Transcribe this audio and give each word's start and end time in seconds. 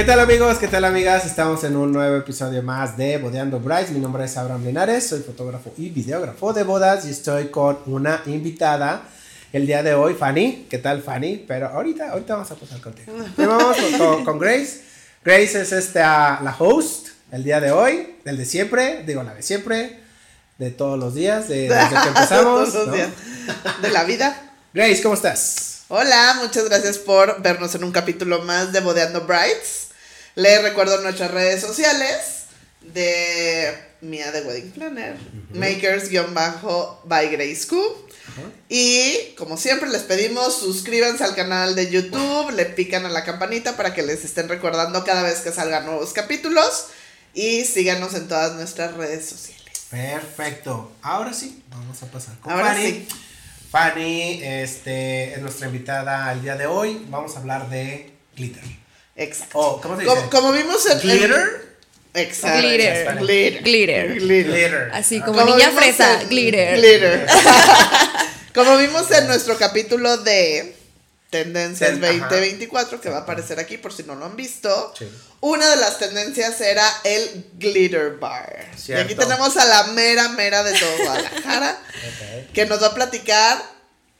¿Qué 0.00 0.06
tal 0.06 0.20
amigos? 0.20 0.56
¿Qué 0.56 0.66
tal 0.66 0.86
amigas? 0.86 1.26
Estamos 1.26 1.62
en 1.62 1.76
un 1.76 1.92
nuevo 1.92 2.16
episodio 2.16 2.62
más 2.62 2.96
de 2.96 3.18
Bodeando 3.18 3.60
Brides. 3.60 3.90
Mi 3.90 3.98
nombre 3.98 4.24
es 4.24 4.34
Abraham 4.38 4.64
Linares, 4.64 5.06
soy 5.06 5.20
fotógrafo 5.20 5.74
y 5.76 5.90
videógrafo 5.90 6.54
de 6.54 6.62
bodas 6.62 7.04
y 7.04 7.10
estoy 7.10 7.48
con 7.48 7.80
una 7.84 8.22
invitada 8.24 9.02
el 9.52 9.66
día 9.66 9.82
de 9.82 9.92
hoy, 9.92 10.14
Fanny. 10.14 10.68
¿Qué 10.70 10.78
tal 10.78 11.02
Fanny? 11.02 11.44
Pero 11.46 11.68
ahorita, 11.68 12.12
ahorita 12.12 12.32
vamos 12.32 12.50
a 12.50 12.54
pasar 12.54 12.80
contigo. 12.80 13.12
Vamos 13.36 13.76
con, 13.98 14.24
con- 14.24 14.38
Grace. 14.38 14.80
Grace 15.22 15.60
es 15.60 15.72
esta, 15.72 16.40
la 16.42 16.56
host 16.58 17.08
el 17.30 17.44
día 17.44 17.60
de 17.60 17.70
hoy, 17.70 18.16
el 18.24 18.38
de 18.38 18.46
siempre, 18.46 19.04
digo 19.06 19.22
la 19.22 19.34
de 19.34 19.42
siempre, 19.42 20.00
de 20.56 20.70
todos 20.70 20.98
los 20.98 21.14
días, 21.14 21.46
de, 21.46 21.68
desde 21.68 21.88
que 21.90 21.94
empezamos. 22.08 22.72
Todos 22.72 22.86
¿no? 22.86 22.94
días 22.94 23.10
de 23.82 23.90
la 23.90 24.04
vida. 24.04 24.50
Grace, 24.72 25.02
¿cómo 25.02 25.14
estás? 25.14 25.82
Hola, 25.88 26.38
muchas 26.40 26.64
gracias 26.64 26.96
por 26.96 27.42
vernos 27.42 27.74
en 27.74 27.84
un 27.84 27.92
capítulo 27.92 28.40
más 28.44 28.72
de 28.72 28.80
Bodeando 28.80 29.26
Brides. 29.26 29.89
Les 30.40 30.62
recuerdo 30.62 30.98
nuestras 31.02 31.30
redes 31.30 31.60
sociales 31.60 32.44
de 32.80 33.76
Mía 34.00 34.32
de 34.32 34.40
Wedding 34.40 34.70
Planner, 34.70 35.14
makers-by 35.52 37.28
Grace 37.30 37.66
Q. 37.66 37.78
Y 38.70 39.34
como 39.36 39.58
siempre 39.58 39.90
les 39.90 40.00
pedimos, 40.00 40.58
suscríbanse 40.60 41.24
al 41.24 41.34
canal 41.34 41.74
de 41.74 41.90
YouTube, 41.90 42.52
le 42.52 42.64
pican 42.64 43.04
a 43.04 43.10
la 43.10 43.22
campanita 43.22 43.76
para 43.76 43.92
que 43.92 44.02
les 44.02 44.24
estén 44.24 44.48
recordando 44.48 45.04
cada 45.04 45.24
vez 45.24 45.40
que 45.40 45.52
salgan 45.52 45.84
nuevos 45.84 46.14
capítulos 46.14 46.86
y 47.34 47.66
síganos 47.66 48.14
en 48.14 48.26
todas 48.26 48.54
nuestras 48.54 48.94
redes 48.94 49.26
sociales. 49.26 49.60
Perfecto. 49.90 50.90
Ahora 51.02 51.34
sí, 51.34 51.62
vamos 51.68 52.02
a 52.02 52.06
pasar 52.06 52.38
con 52.38 52.52
Ahora 52.52 52.72
Fanny. 52.72 52.86
sí. 52.86 53.08
Fanny, 53.70 54.40
este, 54.42 55.34
es 55.34 55.42
nuestra 55.42 55.66
invitada 55.66 56.32
el 56.32 56.40
día 56.40 56.56
de 56.56 56.64
hoy. 56.64 57.04
Vamos 57.10 57.36
a 57.36 57.40
hablar 57.40 57.68
de 57.68 58.10
glitter. 58.34 58.64
Exacto. 59.20 59.58
Oh, 59.58 59.80
¿cómo 59.80 59.96
se 59.96 60.02
dice? 60.02 60.14
Como, 60.14 60.30
como 60.30 60.52
vimos 60.52 60.84
en 60.86 60.98
¿Glitter? 61.00 61.70
Exacto. 62.14 62.58
Glitter. 62.58 63.18
Glitter. 63.18 63.62
Glitter. 63.62 64.14
Glitter. 64.14 64.90
Así 64.92 65.18
Ah. 65.22 65.24
como 65.26 65.40
Como 65.40 65.54
niña 65.56 65.70
fresa, 65.70 66.20
en- 66.22 66.28
glitter. 66.28 66.76
Glitter. 66.76 67.26
Como 68.54 68.76
vimos 68.78 69.08
en 69.12 69.28
nuestro 69.28 69.56
capítulo 69.56 70.16
de 70.18 70.74
Tendencias 71.30 71.90
Ten- 72.00 72.04
ajá. 72.04 72.28
2024, 72.30 73.00
que 73.00 73.08
va 73.08 73.18
a 73.18 73.20
aparecer 73.20 73.60
aquí 73.60 73.78
por 73.78 73.92
si 73.92 74.02
no 74.02 74.16
lo 74.16 74.24
han 74.26 74.34
visto, 74.34 74.92
Sí. 74.98 75.06
una 75.40 75.68
de 75.70 75.76
las 75.76 75.98
tendencias 76.00 76.60
era 76.60 76.84
el 77.04 77.46
Glitter 77.58 78.16
Bar. 78.16 78.66
Cierto. 78.76 79.02
Y 79.02 79.04
aquí 79.04 79.14
tenemos 79.14 79.56
a 79.56 79.64
la 79.66 79.84
mera 79.92 80.30
mera 80.30 80.64
de 80.64 80.76
todo 80.76 80.90
Guadalajara, 80.98 81.78
que 82.52 82.66
nos 82.66 82.82
va 82.82 82.88
a 82.88 82.94
platicar 82.94 83.62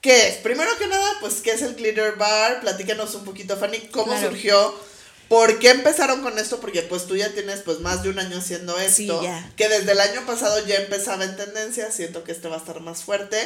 qué 0.00 0.28
es. 0.28 0.36
Primero 0.36 0.70
que 0.78 0.86
nada, 0.86 1.10
pues, 1.20 1.40
¿qué 1.42 1.50
es 1.50 1.62
el 1.62 1.74
Glitter 1.74 2.12
Bar? 2.12 2.60
Platícanos 2.60 3.12
un 3.16 3.24
poquito, 3.24 3.56
Fanny, 3.56 3.80
cómo 3.90 4.12
Claro. 4.12 4.28
surgió. 4.28 4.89
¿Por 5.30 5.60
qué 5.60 5.70
empezaron 5.70 6.22
con 6.22 6.40
esto? 6.40 6.58
Porque 6.58 6.82
pues 6.82 7.06
tú 7.06 7.14
ya 7.14 7.28
tienes 7.32 7.60
pues 7.60 7.78
más 7.78 8.02
de 8.02 8.08
un 8.08 8.18
año 8.18 8.38
haciendo 8.38 8.76
esto. 8.80 8.96
Sí, 8.96 9.06
ya. 9.22 9.48
Que 9.54 9.68
desde 9.68 9.92
el 9.92 10.00
año 10.00 10.26
pasado 10.26 10.66
ya 10.66 10.74
empezaba 10.74 11.22
en 11.24 11.36
tendencia. 11.36 11.92
Siento 11.92 12.24
que 12.24 12.32
este 12.32 12.48
va 12.48 12.56
a 12.56 12.58
estar 12.58 12.80
más 12.80 13.04
fuerte. 13.04 13.36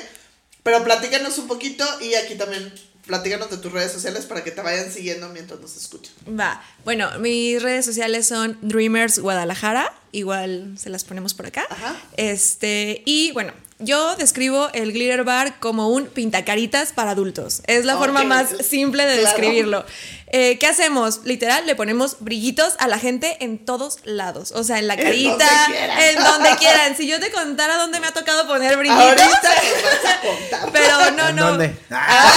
Pero 0.63 0.83
platícanos 0.83 1.37
un 1.37 1.47
poquito 1.47 1.85
y 2.01 2.15
aquí 2.15 2.37
también 2.37 2.73
platícanos 3.07 3.51
de 3.51 3.59
tus 3.59 3.71
redes 3.71 3.93
sociales 3.93 4.25
para 4.25 4.43
que 4.43 4.51
te 4.51 4.63
vayan 4.63 4.91
siguiendo 4.91 5.29
mientras 5.29 5.61
nos 5.61 5.77
escuchan. 5.77 6.15
Va. 6.27 6.65
Bueno, 6.87 7.19
mis 7.19 7.63
redes 7.63 7.85
sociales 7.85 8.27
son 8.27 8.57
Dreamers 8.63 9.19
Guadalajara. 9.19 9.93
Igual 10.11 10.79
se 10.79 10.89
las 10.89 11.05
ponemos 11.05 11.35
por 11.35 11.45
acá. 11.45 11.67
Ajá. 11.69 12.01
Este, 12.17 13.03
y 13.05 13.31
bueno, 13.33 13.53
yo 13.79 14.15
describo 14.17 14.71
el 14.73 14.93
glitter 14.93 15.25
bar 15.25 15.59
como 15.61 15.89
un 15.89 16.07
pintacaritas 16.07 16.93
para 16.93 17.11
adultos. 17.13 17.63
Es 17.67 17.85
la 17.85 17.97
forma 17.97 18.23
más 18.25 18.49
simple 18.67 19.05
de 19.05 19.19
claro. 19.19 19.37
describirlo. 19.37 19.85
Eh, 20.29 20.59
¿Qué 20.59 20.67
hacemos? 20.67 21.21
Literal, 21.25 21.65
le 21.67 21.77
ponemos 21.77 22.17
brillitos 22.21 22.75
a 22.79 22.89
la 22.89 22.99
gente 22.99 23.37
en 23.41 23.65
todos 23.65 23.99
lados. 24.05 24.51
O 24.53 24.65
sea, 24.65 24.79
en 24.79 24.89
la 24.89 24.95
En 24.95 25.03
carita, 25.03 25.31
donde 25.47 25.77
quieran. 25.77 26.01
en 26.03 26.25
donde 26.25 26.57
quieran. 26.57 26.97
Si 26.97 27.07
yo 27.07 27.21
te 27.21 27.31
contara 27.31 27.77
dónde 27.77 28.01
me 28.01 28.07
ha 28.09 28.13
tocado 28.13 28.47
poner 28.47 28.77
brillitos. 28.77 29.07
Pero 30.73 31.11
no, 31.13 31.29
¿En 31.29 31.37
no. 31.37 31.47
dónde? 31.51 31.77
Ah, 31.91 32.33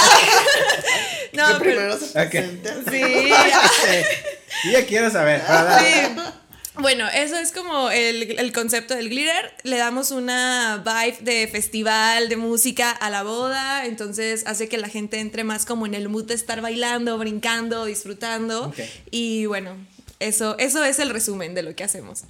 No, 1.33 1.47
que 1.47 1.53
pero- 1.53 1.59
primero 1.59 1.97
se. 1.99 2.31
Sí. 2.89 3.33
sí, 4.63 4.71
ya 4.71 4.85
quiero 4.85 5.09
saber. 5.11 5.41
¿verdad? 5.41 5.79
Sí. 5.81 6.21
Bueno, 6.79 7.07
eso 7.13 7.37
es 7.37 7.51
como 7.51 7.89
el, 7.89 8.39
el 8.39 8.51
concepto 8.53 8.93
del 8.95 9.09
glitter. 9.09 9.53
Le 9.63 9.77
damos 9.77 10.11
una 10.11 10.83
vibe 10.85 11.17
de 11.21 11.47
festival, 11.47 12.29
de 12.29 12.37
música 12.37 12.91
a 12.91 13.09
la 13.09 13.23
boda. 13.23 13.85
Entonces 13.85 14.43
hace 14.47 14.69
que 14.69 14.77
la 14.77 14.89
gente 14.89 15.19
entre 15.19 15.43
más 15.43 15.65
como 15.65 15.85
en 15.85 15.93
el 15.95 16.09
mood 16.09 16.25
de 16.25 16.33
estar 16.35 16.61
bailando, 16.61 17.17
brincando, 17.17 17.85
disfrutando. 17.85 18.67
Ok. 18.67 18.79
Y 19.11 19.45
bueno, 19.47 19.71
eso, 20.19 20.57
eso 20.59 20.83
es 20.83 20.99
el 20.99 21.09
resumen 21.09 21.53
de 21.55 21.63
lo 21.63 21.75
que 21.75 21.83
hacemos. 21.83 22.23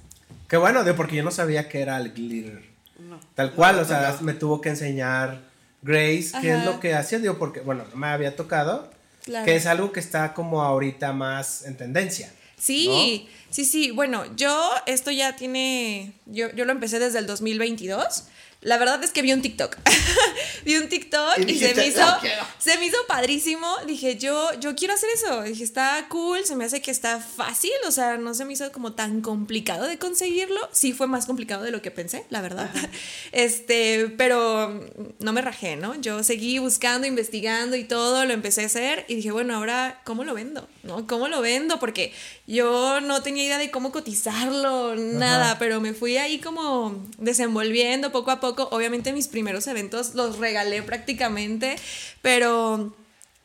Qué 0.48 0.56
bueno, 0.56 0.82
de 0.84 0.94
porque 0.94 1.16
yo 1.16 1.22
no 1.22 1.30
sabía 1.30 1.68
que 1.68 1.80
era 1.80 1.96
el 1.98 2.12
glitter. 2.12 2.62
No. 2.98 3.20
Tal 3.34 3.52
cual, 3.52 3.76
No, 3.76 3.82
o 3.82 3.84
sea, 3.84 4.16
no. 4.18 4.22
me 4.22 4.32
tuvo 4.34 4.60
que 4.60 4.70
enseñar 4.70 5.42
Grace 5.82 6.32
qué 6.40 6.54
es 6.56 6.64
lo 6.64 6.80
que 6.80 6.94
hacía, 6.94 7.18
digo, 7.20 7.38
porque, 7.38 7.60
bueno, 7.60 7.84
no 7.90 7.96
me 7.96 8.08
había 8.08 8.34
tocado, 8.34 8.90
Claro. 9.24 9.44
que 9.44 9.54
es 9.56 9.66
algo 9.66 9.92
que 9.92 10.00
está 10.00 10.32
como 10.34 10.62
ahorita 10.62 11.12
más 11.12 11.64
en 11.66 11.76
tendencia. 11.76 12.32
Sí, 12.58 13.28
sí, 13.50 13.64
sí. 13.64 13.90
Bueno, 13.90 14.24
yo 14.36 14.70
esto 14.86 15.10
ya 15.10 15.36
tiene, 15.36 16.12
yo, 16.26 16.52
yo 16.54 16.64
lo 16.64 16.72
empecé 16.72 16.98
desde 16.98 17.18
el 17.18 17.26
2022. 17.26 18.24
La 18.60 18.76
verdad 18.76 19.02
es 19.04 19.12
que 19.12 19.22
vi 19.22 19.32
un 19.32 19.40
TikTok. 19.40 19.76
vi 20.64 20.76
un 20.76 20.88
TikTok 20.88 21.38
Y 21.38 21.42
y, 21.42 21.58
se 21.58 21.74
dijiste, 21.74 21.74
me 21.74 21.86
hizo, 21.86 22.18
se 22.58 22.76
me 22.78 22.86
hizo 22.86 22.96
padrísimo. 23.06 23.72
Dije, 23.86 24.16
yo, 24.16 24.52
yo 24.58 24.74
quiero 24.74 24.94
hacer 24.94 25.08
eso. 25.14 25.42
Dije, 25.42 25.62
está 25.62 26.06
cool, 26.08 26.44
se 26.44 26.56
me 26.56 26.64
hace 26.64 26.82
que 26.82 26.90
está 26.90 27.20
fácil. 27.20 27.70
O 27.86 27.92
sea, 27.92 28.16
no 28.16 28.34
se 28.34 28.44
me 28.44 28.54
hizo 28.54 28.70
como 28.72 28.94
tan 28.94 29.20
complicado 29.20 29.86
de 29.86 29.98
conseguirlo. 29.98 30.58
Sí 30.72 30.92
fue 30.92 31.06
más 31.06 31.26
complicado 31.26 31.62
de 31.62 31.70
lo 31.70 31.82
que 31.82 31.92
pensé, 31.92 32.26
la 32.30 32.40
verdad. 32.40 32.70
Este, 33.30 34.12
pero 34.16 34.80
no 35.20 35.32
me 35.32 35.42
rajé, 35.42 35.76
¿no? 35.76 35.94
Yo 36.00 36.24
seguí 36.24 36.58
buscando, 36.58 37.06
investigando 37.06 37.76
y 37.76 37.84
todo, 37.84 38.24
lo 38.24 38.32
empecé 38.32 38.62
a 38.62 38.66
hacer 38.66 39.04
y 39.06 39.16
dije, 39.16 39.30
bueno, 39.30 39.54
ahora, 39.54 40.00
¿cómo 40.04 40.24
lo 40.24 40.34
vendo? 40.34 40.66
¿No? 40.82 41.06
¿Cómo 41.06 41.28
lo 41.28 41.40
vendo? 41.40 41.78
Porque 41.78 42.12
yo 42.46 43.00
no 43.00 43.22
tenía 43.22 43.44
idea 43.44 43.58
de 43.58 43.70
cómo 43.70 43.92
cotizarlo, 43.92 44.96
nada, 44.96 45.58
pero 45.58 45.80
me 45.80 45.92
fui 45.92 46.16
ahí 46.16 46.38
como 46.38 47.06
desenvolviendo 47.18 48.10
poco 48.10 48.30
a 48.30 48.40
poco. 48.40 48.47
Obviamente 48.56 49.12
mis 49.12 49.28
primeros 49.28 49.66
eventos 49.66 50.14
los 50.14 50.38
regalé 50.38 50.82
prácticamente, 50.82 51.76
pero... 52.22 52.94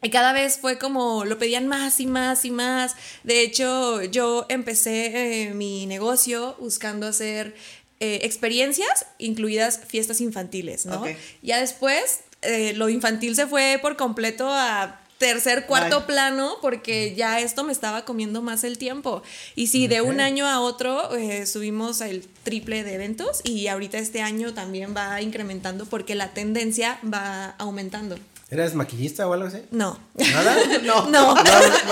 Y 0.06 0.10
cada 0.10 0.34
vez 0.34 0.58
fue 0.58 0.78
como, 0.78 1.24
lo 1.24 1.38
pedían 1.38 1.70
más 1.70 2.02
y 2.02 2.08
más 2.08 2.44
y 2.44 2.52
más. 2.52 2.94
De 3.24 3.42
hecho, 3.42 4.04
yo 4.04 4.46
empecé 4.50 5.46
eh, 5.46 5.54
mi 5.54 5.86
negocio 5.86 6.58
buscando 6.60 7.08
hacer 7.08 7.56
eh, 8.02 8.20
experiencias, 8.24 9.06
incluidas 9.18 9.80
fiestas 9.88 10.20
infantiles, 10.20 10.86
¿no? 10.86 11.06
Ya 11.42 11.62
después, 11.62 12.20
eh, 12.42 12.74
lo 12.76 12.90
infantil 12.90 13.34
se 13.34 13.48
fue 13.48 13.80
por 13.82 13.96
completo 13.96 14.50
a 14.52 15.00
tercer, 15.18 15.66
cuarto 15.66 16.00
Ay. 16.00 16.04
plano, 16.06 16.58
porque 16.62 17.16
ya 17.16 17.40
esto 17.40 17.64
me 17.64 17.72
estaba 17.72 18.06
comiendo 18.06 18.42
más 18.42 18.64
el 18.64 18.78
tiempo. 18.78 19.24
Y 19.56 19.68
sí, 19.68 19.88
de 19.88 20.02
un 20.02 20.20
año 20.20 20.48
a 20.48 20.60
otro 20.60 21.16
eh, 21.16 21.46
subimos 21.46 22.02
el 22.02 22.28
triple 22.44 22.84
de 22.84 22.96
eventos 22.96 23.42
y 23.44 23.68
ahorita 23.68 23.98
este 23.98 24.22
año 24.22 24.54
también 24.54 24.94
va 24.96 25.22
incrementando 25.22 25.86
porque 25.86 26.16
la 26.16 26.34
tendencia 26.34 27.00
va 27.04 27.56
aumentando. 27.58 28.18
¿Eres 28.54 28.76
maquillista 28.76 29.28
o 29.28 29.34
algo 29.34 29.48
así? 29.48 29.58
No. 29.72 30.00
¿Nada? 30.16 30.56
No. 30.84 31.10
No. 31.10 31.34
No, 31.36 31.44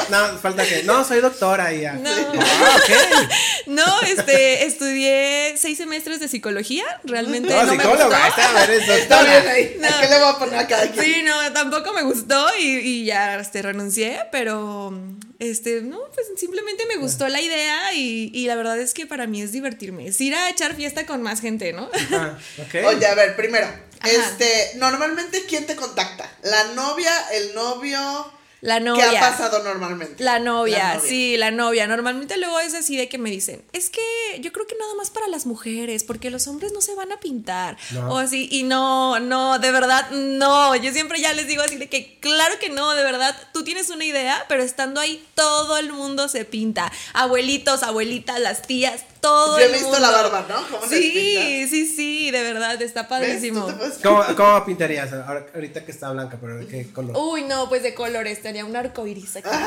no, 0.10 0.38
falta 0.38 0.64
que. 0.66 0.84
No, 0.84 1.04
soy 1.04 1.20
doctora 1.22 1.74
y 1.74 1.82
ya. 1.82 1.94
No. 1.94 2.10
Ah, 2.12 2.78
ok. 2.78 3.30
No, 3.68 4.02
este, 4.02 4.66
estudié 4.66 5.56
seis 5.58 5.78
semestres 5.78 6.20
de 6.20 6.28
psicología, 6.28 6.84
realmente 7.04 7.50
No, 7.50 7.64
no, 7.64 7.74
me 7.76 7.84
psicóloga, 7.84 8.26
gustó. 8.26 8.42
esta, 8.42 8.64
eres 8.64 8.90
Está 8.90 9.24
bien 9.24 9.48
ahí. 9.50 9.78
No. 9.80 9.88
¿A 9.88 10.02
qué 10.02 10.08
le 10.10 10.20
voy 10.20 10.28
a 10.30 10.38
poner 10.40 10.60
a 10.60 10.68
cada 10.68 10.92
quien? 10.92 11.06
Sí, 11.06 11.22
no, 11.24 11.54
tampoco 11.54 11.94
me 11.94 12.02
gustó 12.04 12.46
y, 12.60 12.64
y 12.80 13.06
ya 13.06 13.40
este, 13.40 13.62
renuncié, 13.62 14.20
pero 14.32 14.94
este, 15.40 15.82
no, 15.82 16.00
pues 16.14 16.28
simplemente 16.38 16.86
me 16.88 16.98
gustó 16.98 17.28
la 17.30 17.40
idea 17.40 17.94
y, 17.94 18.32
y 18.34 18.48
la 18.48 18.56
verdad 18.56 18.78
es 18.80 18.94
que 18.94 19.06
para 19.08 19.26
mí 19.28 19.42
es 19.42 19.52
divertirme, 19.52 20.08
es 20.08 20.20
ir 20.20 20.36
a 20.36 20.50
echar 20.50 20.76
fiesta 20.76 21.06
con 21.06 21.22
más 21.22 21.40
gente, 21.40 21.72
¿no? 21.72 21.90
Ah, 22.12 22.38
ok. 22.60 22.86
Oye, 22.88 23.06
a 23.06 23.16
ver, 23.16 23.36
primero. 23.36 23.68
Este, 24.04 24.72
normalmente, 24.76 25.46
¿quién 25.48 25.66
te 25.68 25.76
contacta? 25.76 26.30
¿La 26.44 26.66
novia, 26.74 27.14
el 27.34 27.54
novio? 27.56 28.32
La 28.62 28.76
¿Qué 28.78 28.82
novia. 28.82 29.10
ha 29.28 29.32
pasado 29.32 29.64
normalmente? 29.64 30.24
La 30.24 30.38
novia, 30.38 30.78
La 30.78 30.94
novia. 30.94 31.10
sí, 31.10 31.36
la 31.36 31.50
novia. 31.50 31.88
Normalmente 31.88 32.38
luego 32.38 32.60
es 32.60 32.76
así 32.76 32.96
de 32.96 33.10
que 33.10 33.18
me 33.18 33.32
dicen, 33.32 33.64
es 33.74 33.90
que 33.90 34.02
yo 34.40 34.52
creo 34.54 34.68
que 34.68 34.76
nada 34.80 34.94
más 34.94 35.10
para 35.10 35.28
las 35.28 35.48
mujeres, 35.48 36.04
porque 36.04 36.30
los 36.30 36.46
hombres 36.48 36.72
no 36.72 36.80
se 36.80 36.94
van 36.94 37.12
a 37.12 37.20
pintar. 37.20 37.76
No. 37.90 38.14
O 38.14 38.18
así, 38.20 38.48
y 38.52 38.62
no, 38.62 39.20
no, 39.20 39.58
de 39.58 39.72
verdad, 39.72 40.12
no. 40.12 40.76
Yo 40.76 40.94
siempre 40.94 41.20
ya 41.20 41.34
les 41.34 41.48
digo 41.48 41.64
así 41.64 41.78
de 41.78 41.90
que, 41.90 42.20
claro 42.20 42.60
que 42.60 42.70
no, 42.70 42.92
de 42.94 43.04
verdad, 43.04 43.36
tú 43.52 43.64
tienes 43.64 43.90
una 43.90 44.06
idea, 44.06 44.46
pero 44.48 44.62
estando 44.62 45.00
ahí 45.02 45.28
todo 45.34 45.80
el 45.80 45.92
mundo 45.92 46.30
se 46.30 46.46
pinta. 46.46 46.92
Abuelitos, 47.14 47.82
abuelitas, 47.82 48.40
las 48.40 48.62
tías, 48.62 49.06
todo 49.22 49.58
Yo 49.60 49.64
he 49.64 49.68
el 49.68 49.72
visto 49.74 49.88
mundo. 49.88 50.00
la 50.02 50.12
barba, 50.12 50.46
¿no? 50.50 50.68
¿Cómo 50.68 50.88
Sí, 50.90 51.68
sí, 51.70 51.88
sí, 51.88 52.32
de 52.32 52.42
verdad, 52.42 52.82
está 52.82 53.08
padrísimo. 53.08 53.68
¿Cómo, 54.04 54.24
cómo 54.36 54.66
pintarías? 54.66 55.14
Ahora- 55.14 55.46
Ahorita 55.54 55.86
que 55.86 55.92
está 55.92 56.12
blanca, 56.12 56.38
pero 56.42 56.58
¿de 56.58 56.68
qué 56.68 56.92
color? 56.92 57.16
Uy, 57.16 57.44
no, 57.44 57.70
pues 57.70 57.84
de 57.84 57.94
colores, 57.94 58.42
tenía 58.42 58.66
un 58.66 58.76
arco 58.76 59.06
iris 59.08 59.36
aquí. 59.38 59.50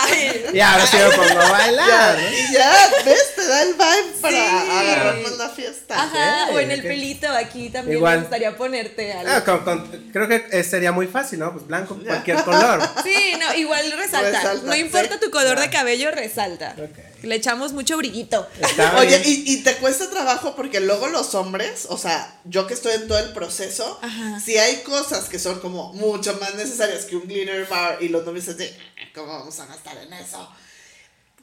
Ay, 0.00 0.44
Y 0.52 0.60
ahora 0.60 0.86
sí 0.86 0.96
me 0.96 1.10
pongo 1.16 1.40
a 1.40 1.50
bailar. 1.50 1.88
Ya, 2.18 2.20
¿no? 2.22 2.30
y 2.30 2.52
ya, 2.52 2.88
¿ves? 3.04 3.34
Te 3.34 3.46
da 3.46 3.62
el 3.62 3.72
vibe 3.74 4.12
para 4.20 4.36
Sí. 4.36 4.70
agarrarnos 4.70 5.38
la 5.38 5.48
fiesta. 5.48 5.94
Ajá, 6.02 6.46
Sí, 6.48 6.54
o 6.54 6.58
en 6.60 6.70
el 6.70 6.80
ok. 6.80 6.86
pelito 6.86 7.28
aquí 7.30 7.70
también 7.70 7.96
Igual. 7.98 8.16
me 8.16 8.20
gustaría 8.22 8.56
ponerte 8.56 9.12
algo. 9.12 9.30
Ah, 9.32 9.44
con- 9.44 9.64
con- 9.64 10.10
creo 10.12 10.28
que 10.28 10.62
sería 10.64 10.92
muy 10.92 11.06
fácil, 11.06 11.38
¿no? 11.38 11.52
Pues 11.52 11.66
blanco, 11.66 11.98
cualquier 12.04 12.42
color. 12.44 12.80
Sí, 13.02 13.32
no, 13.38 13.54
igual 13.54 13.90
resalta. 13.92 14.38
Resalta, 14.38 14.66
no 14.66 14.74
importa 14.76 15.14
sí. 15.14 15.20
tu 15.24 15.30
color 15.30 15.56
Ya. 15.56 15.62
de 15.62 15.70
cabello, 15.70 16.10
resalta. 16.18 16.74
Ok. 16.78 17.22
Le 17.24 17.34
echamos 17.36 17.72
mucho 17.72 17.96
brillito. 17.96 18.46
Oye, 18.98 19.22
y, 19.24 19.44
y 19.54 19.62
te 19.62 19.76
cuesta 19.76 20.10
trabajo 20.10 20.54
porque 20.54 20.80
luego 20.80 21.08
los 21.08 21.34
hombres, 21.34 21.86
o 21.88 21.96
sea, 21.96 22.40
yo 22.44 22.66
que 22.66 22.74
estoy 22.74 22.92
en 22.94 23.08
todo 23.08 23.18
el 23.18 23.32
proceso, 23.32 23.98
Ajá. 24.02 24.40
si 24.40 24.58
hay 24.58 24.82
cosas 24.82 25.28
que 25.28 25.38
son 25.38 25.60
como 25.60 25.92
mucho 25.94 26.36
más 26.40 26.54
necesarias 26.54 27.04
que 27.06 27.16
un 27.16 27.26
glitter 27.26 27.66
bar 27.66 27.98
y 28.02 28.08
los 28.08 28.24
novios 28.26 28.46
dicen, 28.46 28.76
¿cómo 29.14 29.32
vamos 29.38 29.58
a 29.60 29.66
gastar 29.66 29.96
en 29.98 30.12
eso? 30.12 30.48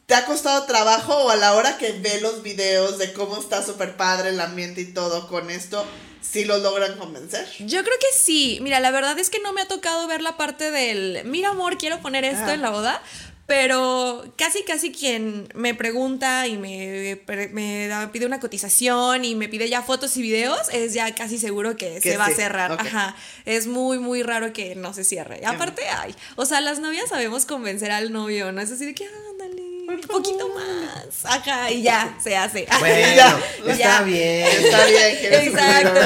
¿Te 0.06 0.14
ha 0.14 0.26
costado 0.26 0.66
trabajo 0.66 1.16
o 1.16 1.30
a 1.32 1.36
la 1.36 1.54
hora 1.54 1.78
que 1.80 1.92
ve 1.94 2.22
los 2.22 2.44
videos 2.44 3.00
de 3.00 3.12
cómo 3.14 3.38
está 3.40 3.66
súper 3.66 3.98
padre 3.98 4.30
el 4.30 4.40
ambiente 4.40 4.82
y 4.82 4.94
todo 4.94 5.28
con 5.28 5.50
esto, 5.50 5.84
si 6.22 6.46
lo 6.46 6.60
logran 6.60 6.96
convencer? 7.00 7.48
Yo 7.58 7.82
creo 7.84 7.98
que 8.00 8.16
sí. 8.16 8.60
Mira, 8.62 8.80
la 8.80 8.92
verdad 8.92 9.18
es 9.18 9.32
que 9.32 9.40
no 9.40 9.52
me 9.52 9.62
ha 9.62 9.68
tocado 9.68 10.06
ver 10.06 10.22
la 10.22 10.38
parte 10.38 10.70
del, 10.70 11.24
mira 11.26 11.50
amor, 11.50 11.80
quiero 11.80 12.02
poner 12.02 12.24
esto 12.24 12.46
Ah. 12.50 12.54
en 12.54 12.62
la 12.62 12.70
boda. 12.70 13.02
Pero 13.48 14.24
casi, 14.38 14.64
casi 14.64 14.92
quien 14.92 15.48
me 15.54 15.76
pregunta 15.76 16.48
y 16.48 16.58
me, 16.58 17.22
me 17.54 17.88
da- 17.88 18.12
pide 18.12 18.26
una 18.26 18.40
cotización 18.40 19.24
y 19.24 19.36
me 19.36 19.48
pide 19.48 19.70
ya 19.70 19.84
fotos 19.84 20.18
y 20.18 20.24
videos, 20.24 20.62
es 20.74 20.94
ya 20.94 21.14
casi 21.14 21.38
seguro 21.38 21.76
que, 21.78 22.00
Que 22.02 22.12
se 22.12 22.18
va 22.18 22.26
a 22.26 22.32
cerrar. 22.32 22.72
Ajá. 22.72 23.16
Es 23.46 23.68
muy, 23.68 24.00
muy 24.00 24.24
raro 24.24 24.52
que 24.52 24.74
no 24.76 24.94
se 24.94 25.04
cierre. 25.04 25.46
Aparte, 25.46 25.84
ay, 25.88 26.16
o 26.36 26.46
sea, 26.46 26.60
las 26.62 26.80
novias 26.80 27.10
sabemos 27.10 27.46
convencer 27.46 27.92
al 27.92 28.12
novio, 28.12 28.52
¿no? 28.52 28.62
Es 28.62 28.72
así 28.72 28.84
de 28.86 28.96
que, 28.96 29.06
ándale, 29.32 29.62
un 29.88 30.02
poquito 30.02 30.50
más. 30.50 31.26
Ajá, 31.26 31.72
y 31.72 31.82
ya, 31.84 32.18
se 32.22 32.36
hace. 32.36 32.68
Bueno, 32.80 32.96
Ya, 33.16 33.40
está 33.66 33.76
ya. 33.78 34.02
bien. 34.02 34.46
Está 34.48 34.86
bien, 34.86 35.18
que 35.18 35.36
Exacto, 35.46 36.00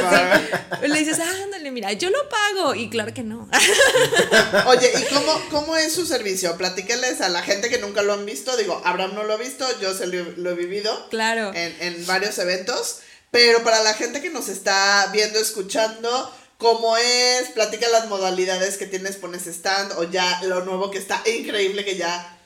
sí. 0.82 0.88
Le 0.88 1.00
dices, 1.00 1.20
ándale, 1.20 1.72
mira, 1.72 1.92
yo 1.94 2.10
lo 2.10 2.18
pago. 2.30 2.76
Y 2.76 2.90
claro 2.90 3.14
que 3.14 3.24
no. 3.24 3.50
Oye, 4.68 4.92
¿y 5.00 5.14
cómo, 5.14 5.42
cómo 5.50 5.76
es 5.76 5.94
su 5.94 6.06
servicio? 6.06 6.56
Platíquenles 6.58 7.22
a 7.22 7.30
la 7.30 7.42
gente 7.42 7.70
que 7.70 7.78
nunca 7.80 8.02
lo 8.02 8.14
han 8.14 8.26
visto. 8.26 8.56
Digo, 8.58 8.82
Abraham 8.86 9.16
no 9.16 9.24
lo 9.24 9.34
ha 9.34 9.38
visto, 9.38 9.66
yo 9.80 9.94
se 9.94 10.08
lo, 10.08 10.24
lo 10.38 10.52
he 10.52 10.56
vivido 10.56 11.10
Claro. 11.10 11.52
en, 11.54 11.76
en 11.82 12.06
varios 12.06 12.38
eventos. 12.40 13.00
Pero 13.32 13.64
para 13.64 13.82
la 13.84 13.94
gente 13.94 14.22
que 14.22 14.30
nos 14.32 14.50
está 14.50 15.08
viendo, 15.14 15.40
escuchando, 15.40 16.34
¿cómo 16.58 16.98
es? 16.98 17.50
Platica 17.54 17.88
las 17.90 18.08
modalidades 18.08 18.78
que 18.78 18.88
tienes, 18.88 19.18
pones 19.18 19.46
stand 19.46 19.92
o 19.98 20.04
ya 20.10 20.42
lo 20.44 20.66
nuevo 20.66 20.90
que 20.90 20.98
está 20.98 21.22
increíble 21.26 21.86
que 21.86 21.96
ya 21.96 22.39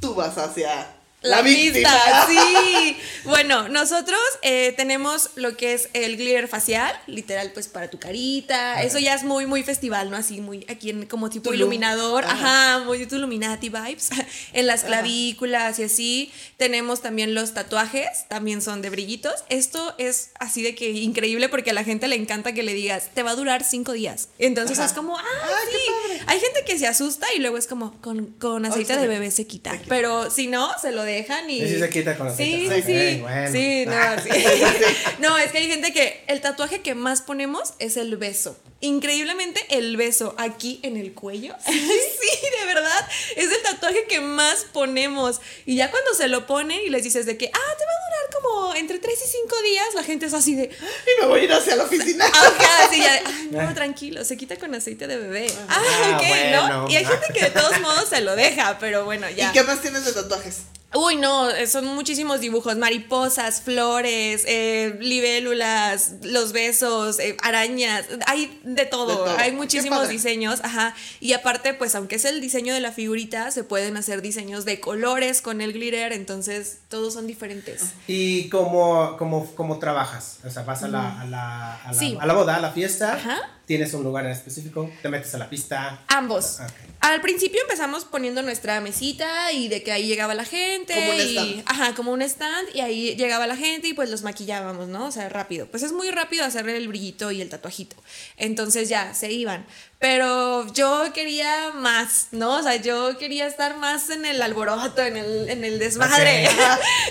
tú 0.00 0.14
vas 0.14 0.38
hacia 0.38 0.97
la, 1.20 1.36
La 1.36 1.42
víctima. 1.42 1.90
vista, 1.92 2.26
sí. 2.28 2.96
Bueno, 3.24 3.68
nosotros 3.68 4.20
eh, 4.42 4.72
tenemos 4.76 5.30
lo 5.34 5.56
que 5.56 5.74
es 5.74 5.88
el 5.92 6.16
glitter 6.16 6.48
facial, 6.48 6.94
literal, 7.06 7.50
pues 7.52 7.68
para 7.68 7.88
tu 7.90 7.98
carita. 7.98 8.82
Eso 8.82 8.98
ya 8.98 9.14
es 9.14 9.24
muy, 9.24 9.46
muy 9.46 9.62
festival, 9.62 10.10
¿no? 10.10 10.16
Así, 10.16 10.40
muy 10.40 10.64
aquí 10.68 10.90
en 10.90 11.06
como 11.06 11.28
tipo 11.28 11.44
Tulum. 11.50 11.56
iluminador. 11.60 12.24
Ajá. 12.24 12.76
Ajá, 12.76 12.84
muy 12.84 12.98
Illuminati 13.02 13.68
vibes. 13.68 14.10
En 14.52 14.66
las 14.66 14.84
clavículas 14.84 15.78
y 15.78 15.84
así. 15.84 16.32
Tenemos 16.56 17.02
también 17.02 17.34
los 17.34 17.52
tatuajes, 17.52 18.26
también 18.28 18.62
son 18.62 18.82
de 18.82 18.90
brillitos. 18.90 19.34
Esto 19.48 19.94
es 19.98 20.30
así 20.38 20.62
de 20.62 20.74
que 20.74 20.90
increíble 20.90 21.48
porque 21.48 21.70
a 21.70 21.74
la 21.74 21.84
gente 21.84 22.08
le 22.08 22.16
encanta 22.16 22.52
que 22.52 22.62
le 22.62 22.74
digas, 22.74 23.10
te 23.14 23.22
va 23.22 23.32
a 23.32 23.34
durar 23.34 23.64
cinco 23.64 23.92
días. 23.92 24.28
Entonces 24.38 24.78
es 24.78 24.92
como, 24.92 25.16
ah, 25.18 25.22
Ay, 25.42 25.66
sí. 25.72 26.22
Hay 26.26 26.40
gente 26.40 26.64
que 26.64 26.78
se 26.78 26.86
asusta 26.86 27.26
y 27.36 27.40
luego 27.40 27.58
es 27.58 27.66
como, 27.66 28.00
con, 28.00 28.26
con 28.26 28.64
aceite 28.64 28.96
de 28.96 29.06
bebé 29.06 29.30
se 29.30 29.46
quita. 29.46 29.72
se 29.72 29.78
quita. 29.78 29.88
Pero 29.88 30.30
si 30.30 30.46
no, 30.46 30.70
se 30.80 30.92
lo 30.92 31.04
dejan 31.08 31.48
y. 31.50 31.60
Sí 31.60 31.78
se 31.78 31.88
quita 31.90 32.16
con 32.16 32.34
Sí, 32.36 32.66
aceite. 32.68 32.82
sí, 32.82 32.82
sí. 32.92 33.14
Ok, 33.16 33.22
bueno. 33.22 33.52
Sí, 33.52 33.86
no, 33.86 34.22
sí. 34.22 34.44
No, 35.18 35.38
es 35.38 35.50
que 35.52 35.58
hay 35.58 35.66
gente 35.68 35.92
que 35.92 36.22
el 36.28 36.40
tatuaje 36.40 36.80
que 36.80 36.94
más 36.94 37.22
ponemos 37.22 37.74
es 37.78 37.96
el 37.96 38.16
beso. 38.16 38.56
Increíblemente, 38.80 39.60
el 39.70 39.96
beso 39.96 40.34
aquí 40.38 40.80
en 40.82 40.96
el 40.96 41.12
cuello. 41.14 41.54
Sí, 41.66 42.46
de 42.60 42.66
verdad. 42.66 43.08
Es 43.36 43.50
el 43.50 43.62
tatuaje 43.62 44.04
que 44.08 44.20
más 44.20 44.66
ponemos. 44.72 45.40
Y 45.66 45.76
ya 45.76 45.90
cuando 45.90 46.12
se 46.14 46.28
lo 46.28 46.46
ponen 46.46 46.80
y 46.84 46.90
les 46.90 47.02
dices 47.02 47.24
de 47.26 47.36
que, 47.38 47.46
ah, 47.46 47.74
te 47.78 47.84
va 47.84 47.90
a 47.90 48.04
durar 48.04 48.42
como 48.42 48.74
entre 48.74 48.98
3 48.98 49.14
y 49.24 49.28
5 49.42 49.62
días, 49.62 49.86
la 49.94 50.02
gente 50.04 50.26
es 50.26 50.34
así 50.34 50.54
de, 50.54 50.64
Y 50.64 51.20
me 51.22 51.26
voy 51.26 51.40
a 51.40 51.44
ir 51.44 51.52
hacia 51.52 51.74
la 51.76 51.84
oficina. 51.84 52.26
Ajá, 52.26 52.86
así 52.86 52.98
ya, 52.98 53.22
ay, 53.24 53.48
no, 53.50 53.72
tranquilo, 53.74 54.24
se 54.24 54.36
quita 54.36 54.56
con 54.56 54.74
aceite 54.74 55.06
de 55.06 55.16
bebé. 55.16 55.46
Ah, 55.68 55.80
Ah, 55.80 56.16
ok, 56.16 56.28
bueno. 56.28 56.68
¿no? 56.68 56.90
Y 56.90 56.96
hay 56.96 57.04
gente 57.04 57.26
que 57.32 57.40
de 57.40 57.50
todos 57.50 57.80
modos 57.80 58.08
se 58.10 58.20
lo 58.20 58.36
deja, 58.36 58.78
pero 58.78 59.04
bueno, 59.04 59.28
ya. 59.30 59.48
¿Y 59.48 59.52
qué 59.52 59.62
más 59.62 59.80
tienes 59.80 60.04
de 60.04 60.12
tatuajes? 60.12 60.58
Uy, 60.94 61.16
no, 61.16 61.48
son 61.66 61.84
muchísimos 61.84 62.40
dibujos, 62.40 62.78
mariposas, 62.78 63.60
flores, 63.60 64.44
eh, 64.46 64.96
libélulas, 65.00 66.12
los 66.22 66.52
besos, 66.52 67.18
eh, 67.18 67.36
arañas, 67.42 68.06
hay 68.26 68.58
de 68.64 68.86
todo, 68.86 69.08
De 69.08 69.14
todo. 69.16 69.38
hay 69.38 69.52
muchísimos 69.52 70.08
diseños, 70.08 70.60
ajá, 70.62 70.94
y 71.20 71.34
aparte, 71.34 71.74
pues 71.74 71.94
aunque 71.94 72.16
es 72.16 72.24
el 72.24 72.40
diseño 72.40 72.72
de 72.72 72.80
la 72.80 72.90
figurita, 72.90 73.50
se 73.50 73.64
pueden 73.64 73.98
hacer 73.98 74.22
diseños 74.22 74.64
de 74.64 74.80
colores 74.80 75.42
con 75.42 75.60
el 75.60 75.74
glitter, 75.74 76.14
entonces 76.14 76.78
todos 76.88 77.12
son 77.12 77.26
diferentes. 77.26 77.84
¿Y 78.06 78.48
cómo, 78.48 79.16
cómo, 79.18 79.54
cómo 79.56 79.78
trabajas? 79.78 80.38
O 80.46 80.48
sea, 80.50 80.62
vas 80.62 80.82
a 80.84 80.88
la, 80.88 81.20
a 81.20 81.24
la, 81.26 81.74
a 81.84 81.92
la, 81.92 81.98
Sí. 81.98 82.16
a 82.18 82.24
la 82.24 82.32
boda, 82.32 82.56
a 82.56 82.60
la 82.60 82.70
fiesta, 82.72 83.12
Ajá. 83.12 83.36
tienes 83.66 83.92
un 83.92 84.04
lugar 84.04 84.24
en 84.24 84.32
específico, 84.32 84.90
te 85.02 85.10
metes 85.10 85.34
a 85.34 85.38
la 85.38 85.50
pista. 85.50 86.00
Ambos. 86.08 86.60
Ok. 86.60 86.72
Al 87.00 87.20
principio 87.20 87.60
empezamos 87.62 88.04
poniendo 88.04 88.42
nuestra 88.42 88.80
mesita 88.80 89.52
y 89.52 89.68
de 89.68 89.84
que 89.84 89.92
ahí 89.92 90.06
llegaba 90.08 90.34
la 90.34 90.44
gente. 90.44 90.77
Como 90.86 91.10
un 91.10 91.16
y, 91.16 91.20
stand. 91.20 91.62
Ajá, 91.66 91.94
como 91.94 92.12
un 92.12 92.22
stand 92.22 92.68
y 92.74 92.80
ahí 92.80 93.16
llegaba 93.16 93.46
la 93.46 93.56
gente 93.56 93.88
y 93.88 93.94
pues 93.94 94.10
los 94.10 94.22
maquillábamos, 94.22 94.88
¿no? 94.88 95.06
O 95.06 95.12
sea, 95.12 95.28
rápido. 95.28 95.66
Pues 95.66 95.82
es 95.82 95.92
muy 95.92 96.10
rápido 96.10 96.44
hacerle 96.44 96.76
el 96.76 96.88
brillito 96.88 97.30
y 97.30 97.40
el 97.40 97.48
tatuajito. 97.48 97.96
Entonces 98.36 98.88
ya, 98.88 99.14
se 99.14 99.32
iban. 99.32 99.66
Pero 99.98 100.72
yo 100.74 101.12
quería 101.12 101.70
más, 101.74 102.28
¿no? 102.30 102.56
O 102.56 102.62
sea, 102.62 102.76
yo 102.76 103.18
quería 103.18 103.46
estar 103.46 103.76
más 103.78 104.10
en 104.10 104.24
el 104.24 104.40
alboroto, 104.40 105.02
en 105.02 105.16
el, 105.16 105.48
en 105.48 105.64
el 105.64 105.78
desmadre. 105.78 106.48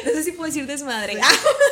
No 0.05 0.11
sé 0.11 0.23
si 0.23 0.31
puedo 0.31 0.47
decir 0.47 0.65
desmadre. 0.65 1.19